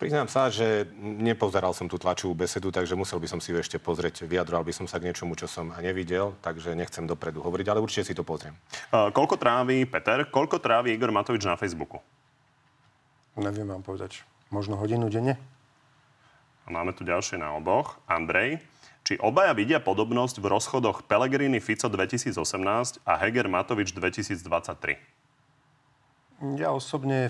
[0.00, 3.76] Priznám sa, že nepozeral som tú tlačovú besedu, takže musel by som si ju ešte
[3.76, 4.24] pozrieť.
[4.24, 8.08] Vyjadroval by som sa k niečomu, čo som nevidel, takže nechcem dopredu hovoriť, ale určite
[8.08, 8.56] si to pozriem.
[8.88, 12.00] Uh, koľko trávi Peter, koľko trávi Igor Matovič na Facebooku?
[13.36, 14.24] Neviem vám povedať.
[14.48, 15.36] Možno hodinu denne?
[16.64, 18.00] A máme tu ďalšie na oboch.
[18.08, 18.56] Andrej,
[19.04, 24.96] či obaja vidia podobnosť v rozchodoch Pelegrini Fico 2018 a Heger Matovič 2023?
[26.56, 27.28] Ja osobne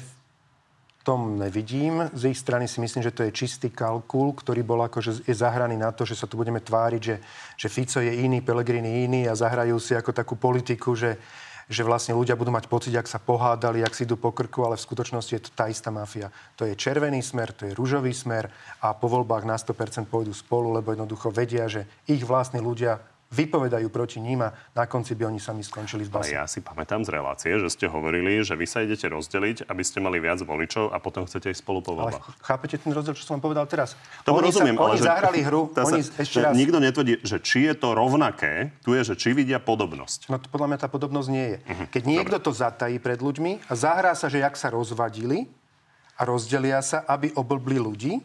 [1.02, 2.08] tom nevidím.
[2.12, 5.80] Z ich strany si myslím, že to je čistý kalkul, ktorý bol akože je zahraný
[5.80, 7.16] na to, že sa tu budeme tváriť, že,
[7.56, 11.16] že Fico je iný, Pelegrini iný a zahrajú si ako takú politiku, že,
[11.70, 14.76] že vlastne ľudia budú mať pocit, ak sa pohádali, ak si idú po krku, ale
[14.76, 16.28] v skutočnosti je to tá istá mafia.
[16.60, 18.52] To je červený smer, to je rúžový smer
[18.84, 23.00] a po voľbách na 100% pôjdu spolu, lebo jednoducho vedia, že ich vlastní ľudia
[23.30, 26.34] vypovedajú proti ním a na konci by oni sami skončili v base.
[26.34, 29.82] Ale ja si pamätám z relácie, že ste hovorili, že vy sa idete rozdeliť, aby
[29.86, 32.26] ste mali viac voličov a potom chcete ísť spolu po voľbách.
[32.26, 33.94] Ale chápete ten rozdiel, čo som vám povedal teraz?
[34.26, 36.52] To oni rozumiem, sa, ale oni že, zahrali hru, sa, oni ešte raz...
[36.58, 40.26] Nikto netvrdí, že či je to rovnaké, tu je, že či vidia podobnosť.
[40.26, 41.58] No to podľa mňa tá podobnosť nie je.
[41.62, 41.86] Uh-huh.
[41.86, 42.46] Keď niekto Dobre.
[42.46, 45.46] to zatají pred ľuďmi a zahrá sa, že jak sa rozvadili
[46.18, 48.18] a rozdelia sa, aby oblbli ľudí,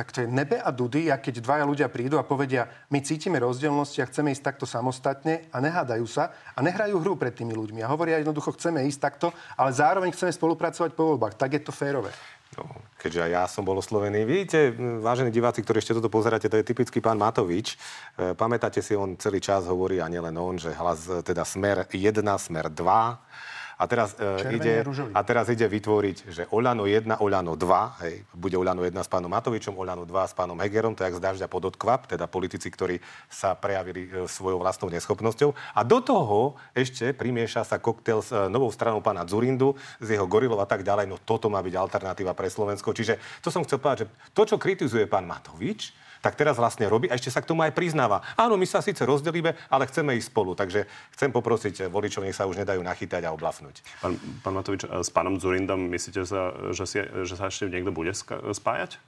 [0.00, 3.36] tak to je nebe a dudy, a keď dvaja ľudia prídu a povedia, my cítime
[3.36, 7.84] rozdielnosti a chceme ísť takto samostatne a nehádajú sa a nehrajú hru pred tými ľuďmi
[7.84, 9.28] a hovoria jednoducho, chceme ísť takto,
[9.60, 11.36] ale zároveň chceme spolupracovať po voľbách.
[11.36, 12.16] Tak je to férové.
[12.56, 12.64] No,
[12.96, 14.24] keďže aj ja som bol oslovený.
[14.24, 14.72] Vidíte,
[15.04, 17.76] vážení diváci, ktorí ešte toto pozeráte, to je typický pán Matovič.
[18.16, 22.24] E, pamätáte si, on celý čas hovorí, a nielen on, že hlas teda smer 1,
[22.40, 24.84] smer 2 a teraz, uh, ide,
[25.16, 29.32] a teraz ide vytvoriť, že Oľano 1, Oľano 2, hej, bude Oľano 1 s pánom
[29.32, 32.68] Matovičom, Oľano 2 s pánom Hegerom, to je jak z dažďa pod odkvap, teda politici,
[32.68, 33.00] ktorí
[33.32, 35.56] sa prejavili uh, svojou vlastnou neschopnosťou.
[35.72, 40.28] A do toho ešte primieša sa koktel s uh, novou stranou pána Zurindu, z jeho
[40.28, 41.08] gorilov a tak ďalej.
[41.08, 42.92] No toto má byť alternatíva pre Slovensko.
[42.92, 47.08] Čiže to som chcel povedať, že to, čo kritizuje pán Matovič, tak teraz vlastne robí
[47.08, 48.20] a ešte sa k tomu aj priznáva.
[48.36, 50.52] Áno, my sa síce rozdelíme, ale chceme ísť spolu.
[50.52, 50.84] Takže
[51.16, 53.80] chcem poprosiť voličov, nech sa už nedajú nachytať a oblafnúť.
[54.04, 58.12] Pán, pán Matovič, s pánom Zurindom myslíte, sa, že, si, že sa ešte niekto bude
[58.14, 59.00] spájať?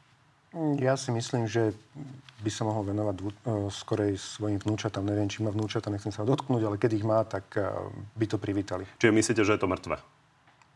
[0.81, 1.73] Ja si myslím, že
[2.45, 5.01] by sa mohol venovať uh, skorej svojim vnúčatám.
[5.01, 7.45] Neviem, či má vnúčata, nechcem sa dotknúť, ale keď ich má, tak
[8.17, 8.85] by to privítali.
[9.01, 9.97] Čiže myslíte, že je to mŕtve?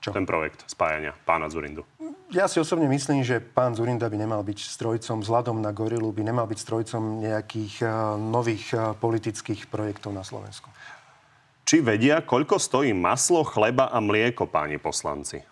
[0.07, 0.15] Čo?
[0.15, 1.83] Ten projekt spájania pána Zurindu.
[2.31, 6.23] Ja si osobne myslím, že pán Zurinda by nemal byť strojcom vzhľadom na gorilu, by
[6.23, 10.71] nemal byť strojcom nejakých uh, nových uh, politických projektov na Slovensku.
[11.67, 15.43] Či vedia, koľko stojí maslo, chleba a mlieko, páni poslanci?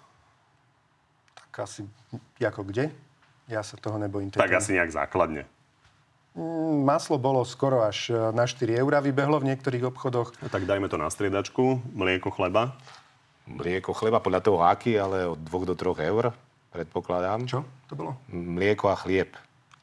[1.35, 1.83] Tak asi,
[2.39, 2.95] ako kde?
[3.51, 4.31] Ja sa toho nebojím.
[4.31, 5.51] Tak asi nejak základne.
[6.39, 10.35] Mm, maslo bolo skoro až e, na 4 eurá, vybehlo v niektorých obchodoch.
[10.39, 11.83] No, tak dajme to na striedačku.
[11.95, 12.79] Mlieko, chleba?
[13.45, 16.33] Mlieko, chleba podľa toho aký, ale od 2 do 3 eur
[16.73, 17.45] predpokladám.
[17.45, 18.17] Čo to bolo?
[18.33, 19.37] Mlieko a chlieb.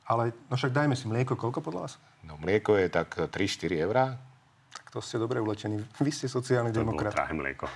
[0.09, 1.93] Ale, no však dajme si mlieko, koľko podľa vás?
[2.26, 4.18] No mlieko je tak 3-4 eurá.
[4.72, 5.80] Tak to ste dobre uletení.
[6.01, 7.16] Vy ste sociálny to demokrat.
[7.16, 7.70] To mlieko.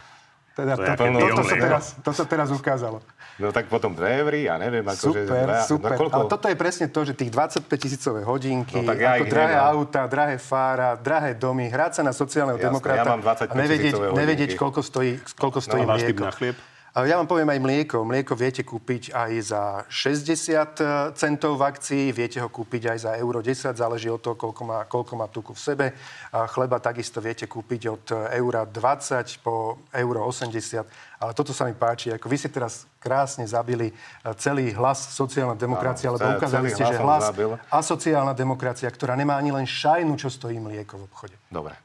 [0.56, 3.04] Teda, to, to, to, to, sa teraz, to sa teraz ukázalo.
[3.36, 5.44] No tak potom 2 eury, ja neviem, ako super, že...
[5.44, 6.16] Dva, super, no, koľko...
[6.16, 9.56] Ale toto je presne to, že tých 25 tisícové hodinky, no, tak ja ako drahé
[9.60, 9.72] nemám.
[9.76, 13.54] auta, drahé fára, drahé domy, hrať sa na sociálneho Jasne, demokrata ja mám 25 a
[13.60, 16.24] nevedieť, nevedieť koľko stojí, koľko stojí no, mlieko.
[16.24, 16.56] na chlieb?
[16.96, 18.08] Ja vám poviem aj mlieko.
[18.08, 20.64] Mlieko viete kúpiť aj za 60 e,
[21.12, 24.88] centov v akcii, viete ho kúpiť aj za euro 10, záleží od toho, koľko má,
[24.88, 25.86] koľko má tuku v sebe.
[26.32, 28.06] A chleba takisto viete kúpiť od
[28.40, 31.20] eura 20 po euro 80.
[31.20, 32.16] Ale toto sa mi páči.
[32.16, 33.94] Ako vy si teraz krásne zabili e,
[34.40, 37.28] celý hlas sociálna demokracia, lebo ukázali ste, že hlas
[37.76, 41.36] a sociálna demokracia, ktorá nemá ani len šajnu, čo stojí mlieko v obchode.
[41.52, 41.85] Dobre.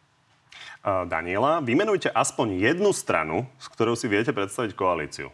[0.80, 5.28] Daniela, vymenujte aspoň jednu stranu, s ktorou si viete predstaviť koalíciu.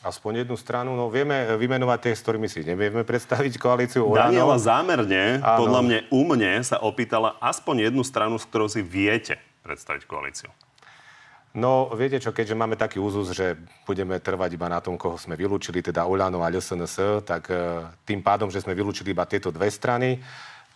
[0.00, 4.06] Aspoň jednu stranu, no vieme vymenovať tie, s ktorými si nevieme predstaviť koalíciu.
[4.16, 5.66] Daniela zámerne, Áno.
[5.66, 10.48] podľa mňa u mne, sa opýtala aspoň jednu stranu, s ktorou si viete predstaviť koalíciu.
[11.56, 13.56] No, viete čo, keďže máme taký úzus, že
[13.88, 18.20] budeme trvať iba na tom, koho sme vylúčili, teda Oľano a LSNS, tak e, tým
[18.20, 20.20] pádom, že sme vylúčili iba tieto dve strany,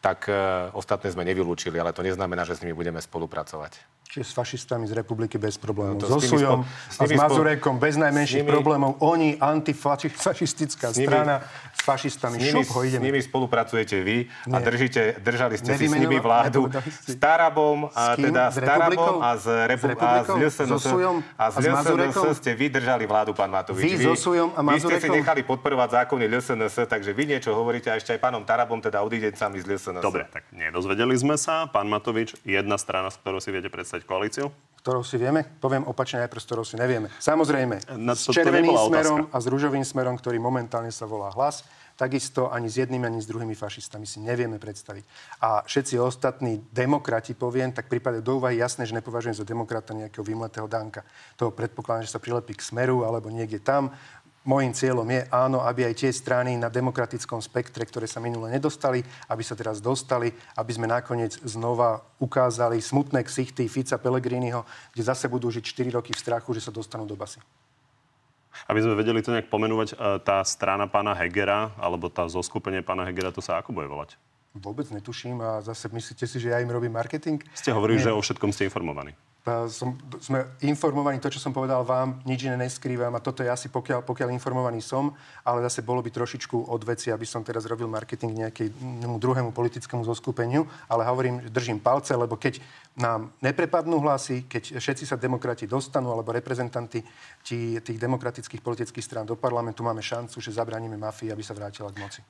[0.00, 0.34] tak e,
[0.72, 4.00] ostatné sme nevylúčili, ale to neznamená, že s nimi budeme spolupracovať.
[4.10, 6.02] Čiže s fašistami z republiky bez problémov.
[6.02, 8.98] No, so Sujom a s Mazurekom bez najmenších nimi, problémov.
[8.98, 12.42] Oni, antifašistická strana, s fašistami.
[12.42, 12.98] S nimi, Šup ho ideme.
[12.98, 16.66] S nimi spolupracujete vy a držíte, držali ste si s nimi vládu
[17.06, 20.82] s Tarabom, a teda s, Tarabom a s, repu- a s LSNS.
[20.82, 20.98] So
[21.38, 23.78] a s LSNS ste vy držali vládu, pán Matovič.
[23.78, 24.90] Vy, vy so Sujom a Mazurekom?
[24.90, 28.42] Vy ste si nechali podporovať zákony LSNS, takže vy niečo hovoríte a ešte aj pánom
[28.42, 29.89] Tarabom, teda odídencami z LSNS.
[29.98, 31.66] Dobre, tak nedozvedeli sme sa.
[31.66, 34.46] Pán Matovič, jedna strana, s ktorou si viete predstaviť koalíciu?
[34.80, 35.44] Ktorou si vieme?
[35.58, 37.10] Poviem opačne najprv, s ktorou si nevieme.
[37.18, 39.34] Samozrejme, Na to, s červeným to smerom otázka.
[39.34, 41.66] a s rúžovým smerom, ktorý momentálne sa volá hlas,
[42.00, 45.04] takisto ani s jednými, ani s druhými fašistami si nevieme predstaviť.
[45.44, 50.24] A všetci ostatní demokrati, poviem, tak prípade do úvahy jasné, že nepovažujem za demokrata nejakého
[50.24, 51.04] vymletého Danka.
[51.36, 53.92] To predpokladám, že sa prilepí k smeru alebo niekde tam.
[54.40, 59.04] Mojím cieľom je, áno, aby aj tie strany na demokratickom spektre, ktoré sa minule nedostali,
[59.28, 64.64] aby sa teraz dostali, aby sme nakoniec znova ukázali smutné ksichty Fica Pellegriniho,
[64.96, 67.36] kde zase budú žiť 4 roky v strachu, že sa dostanú do basy.
[68.64, 73.04] Aby sme vedeli to nejak pomenúvať, e, tá strana pána Hegera, alebo tá zoskupenie pána
[73.04, 74.16] Hegera, to sa ako bude volať?
[74.56, 77.44] Vôbec netuším a zase myslíte si, že ja im robím marketing?
[77.52, 79.12] Ste hovorili, že o všetkom ste informovaní.
[79.72, 83.72] Som, sme informovaní, to, čo som povedal vám, nič iné neskrývam a toto je asi
[83.72, 85.16] pokiaľ, pokiaľ informovaný som,
[85.48, 90.04] ale zase bolo by trošičku od veci, aby som teraz robil marketing nejakému druhému politickému
[90.04, 92.60] zoskupeniu, ale hovorím, že držím palce, lebo keď
[93.00, 97.00] nám neprepadnú hlasy, keď všetci sa demokrati dostanú, alebo reprezentanti
[97.40, 101.88] tí, tých demokratických politických strán do parlamentu, máme šancu, že zabraníme mafii, aby sa vrátila
[101.88, 102.20] k moci.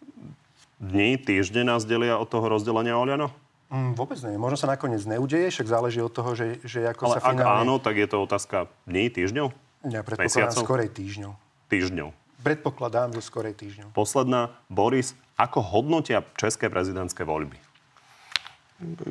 [0.78, 3.49] Dni, týždne nás delia od toho rozdelenia Oliano?
[3.70, 4.34] Mm, vôbec nie.
[4.34, 7.62] Možno sa nakoniec neudeje, však záleží od toho, že, že ako Ale sa ak finálne...
[7.62, 9.48] áno, tak je to otázka dní, týždňov?
[9.86, 10.62] Ja predpokladám Mesiacov?
[10.66, 11.32] skorej týždňov.
[11.70, 12.08] Týždňov.
[12.42, 13.94] Predpokladám, že skorej týždňov.
[13.94, 14.50] Posledná.
[14.66, 17.56] Boris, ako hodnotia české prezidentské voľby?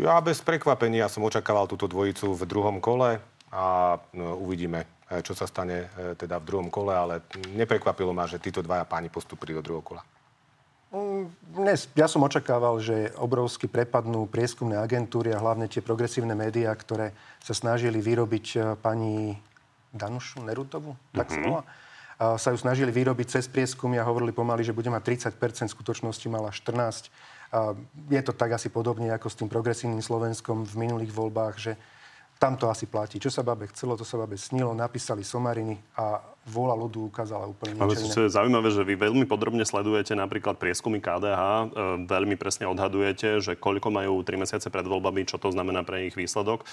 [0.01, 3.21] Ja bez prekvapenia som očakával túto dvojicu v druhom kole
[3.53, 7.21] a no, uvidíme, e, čo sa stane e, teda v druhom kole, ale
[7.53, 10.01] neprekvapilo ma, že títo dvaja páni postupili do druhého kola.
[11.53, 17.13] Dnes, ja som očakával, že obrovsky prepadnú prieskumné agentúry a hlavne tie progresívne médiá, ktoré
[17.45, 19.37] sa snažili vyrobiť e, pani
[19.93, 21.61] Danušu Nerutovu, tak sa volá,
[22.17, 25.75] a sa ju snažili vyrobiť cez prieskumy a hovorili pomaly, že bude mať 30 v
[25.77, 27.13] skutočnosti mala 14
[27.53, 27.77] a
[28.09, 31.73] je to tak asi podobne ako s tým progresívnym Slovenskom v minulých voľbách, že
[32.39, 33.19] tam to asi platí.
[33.19, 37.75] Čo sa babe chcelo, to sa babe snilo, napísali somariny a vôľa ľudu ukázala úplne
[37.75, 38.15] Ale niečo iné.
[38.15, 41.65] to je zaujímavé, že vy veľmi podrobne sledujete napríklad prieskumy KDH, e,
[42.07, 46.15] veľmi presne odhadujete, že koľko majú 3 mesiace pred voľbami, čo to znamená pre ich
[46.15, 46.63] výsledok.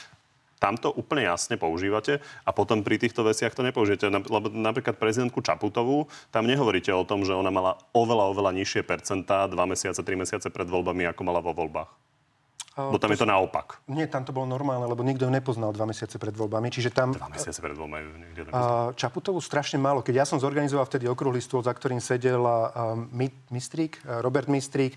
[0.56, 4.08] Tam to úplne jasne používate a potom pri týchto veciach to nepoužijete.
[4.08, 9.44] Lebo napríklad prezidentku Čaputovú, tam nehovoríte o tom, že ona mala oveľa, oveľa nižšie percentá
[9.50, 12.05] 2 mesiace, 3 mesiace pred voľbami, ako mala vo voľbách.
[12.76, 13.80] Bo tam je to naopak.
[13.88, 16.68] Nie, tam to bolo normálne, lebo nikto ju nepoznal dva mesiace pred voľbami.
[16.68, 18.04] Čiže tam 2 mesiace pred voľbami
[18.52, 20.04] a, Čaputovú strašne málo.
[20.04, 22.44] Keď ja som zorganizoval vtedy okrúhly stôl, za ktorým sedel
[23.48, 24.92] Mistrík, Robert Mistrík,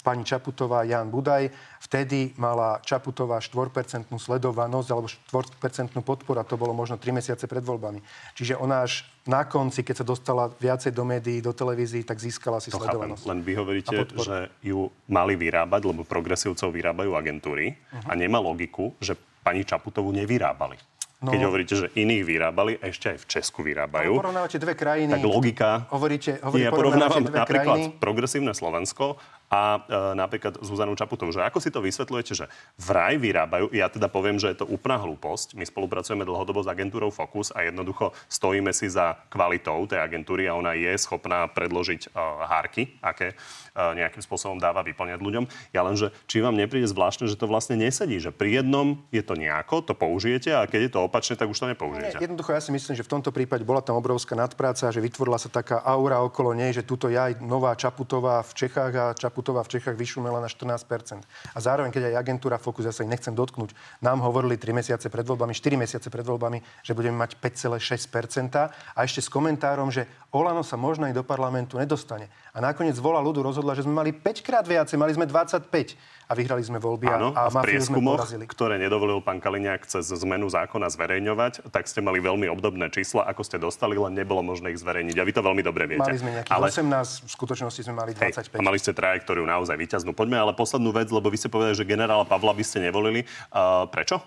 [0.00, 1.48] pani Čaputová, Jan Budaj,
[1.80, 3.72] vtedy mala Čaputová 4%
[4.10, 6.44] sledovanosť alebo 4% podpora.
[6.44, 8.04] To bolo možno 3 mesiace pred voľbami.
[8.32, 12.60] Čiže ona až na konci, keď sa dostala viacej do médií, do televízií, tak získala
[12.60, 12.96] si To chápem.
[12.96, 13.24] sledovanosť.
[13.24, 18.08] Len vy hovoríte, že ju mali vyrábať, lebo progresívcov vyrábajú agentúry Mhm.
[18.08, 20.76] a nemá logiku, že pani Čaputovú nevyrábali.
[21.20, 21.36] No.
[21.36, 24.16] Keď hovoríte, že iných vyrábali, ešte aj v Česku vyrábajú.
[24.16, 25.20] No, porovnávate dve krajiny.
[25.20, 25.84] Tak logika...
[25.92, 28.00] Hovoríte, hovorí, ja porovnávam dve napríklad krajiny.
[28.00, 29.20] progresívne Slovensko
[29.50, 31.34] a e, napríklad Zuzanu Čaputovú.
[31.34, 32.46] Že ako si to vysvetľujete, že
[32.78, 35.58] vraj vyrábajú, ja teda poviem, že je to úplná hlúposť.
[35.58, 40.54] My spolupracujeme dlhodobo s agentúrou Focus a jednoducho stojíme si za kvalitou tej agentúry a
[40.54, 43.36] ona je schopná predložiť e, hárky, aké e,
[43.74, 45.44] nejakým spôsobom dáva vyplňať ľuďom.
[45.74, 49.26] Ja len, že či vám nepríde zvláštne, že to vlastne nesedí, že pri jednom je
[49.26, 52.22] to nejako, to použijete a keď je to opačne, tak už to nepoužijete.
[52.22, 55.42] Nie, jednoducho ja si myslím, že v tomto prípade bola tam obrovská nadpráca, že vytvorila
[55.42, 59.39] sa taká aura okolo nej, že tuto je aj nová Čaputová v Čechách a Čaputová
[59.40, 61.24] v Čechách vyšumela na 14%.
[61.56, 63.72] A zároveň, keď aj agentúra Focus, ja sa ich nechcem dotknúť,
[64.04, 68.98] nám hovorili 3 mesiace pred voľbami, 4 mesiace pred voľbami, že budeme mať 5,6% a
[69.00, 72.28] ešte s komentárom, že Olano sa možno aj do parlamentu nedostane.
[72.52, 76.32] A nakoniec vola ľudu rozhodla, že sme mali 5 krát viacej, mali sme 25 a
[76.38, 78.44] vyhrali sme voľby a, Áno, a, a v mafiu sme prieskumoch, porazili.
[78.46, 83.42] ktoré nedovolil pán Kaliňák cez zmenu zákona zverejňovať, tak ste mali veľmi obdobné čísla, ako
[83.42, 85.18] ste dostali, len nebolo možné ich zverejniť.
[85.18, 86.06] A vy to veľmi dobre viete.
[86.06, 88.54] Mali sme nejakých ale, 18, v skutočnosti sme mali hej, 25.
[88.54, 90.14] a mali ste trajektóriu naozaj vyťaznú.
[90.14, 93.26] Poďme ale poslednú vec, lebo vy ste povedali, že generála Pavla by ste nevolili.
[93.50, 94.22] Uh, prečo?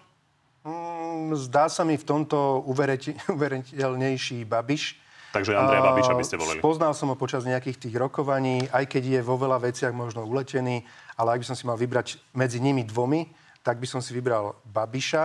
[0.67, 4.99] Mm, Zdá sa mi v tomto uvereti- uveriteľnejší Babiš.
[5.33, 6.61] Takže Andreja Babiša by ste volili.
[6.61, 10.85] Poznal som ho počas nejakých tých rokovaní, aj keď je vo veľa veciach možno uletený,
[11.15, 14.55] ale ak by som si mal vybrať medzi nimi dvomi, tak by som si vybral
[14.65, 15.23] Babiša.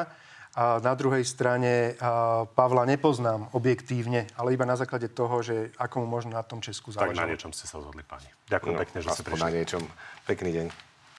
[0.50, 6.02] A na druhej strane a Pavla nepoznám objektívne, ale iba na základe toho, že ako
[6.02, 7.30] mu možno na tom Česku Tak na záležalo.
[7.30, 8.26] niečom ste sa zhodli, pani.
[8.48, 9.54] Ďakujem No, pekne, že ste aspoň na prišli.
[9.54, 9.82] niečom.
[10.24, 10.87] Pekný deň.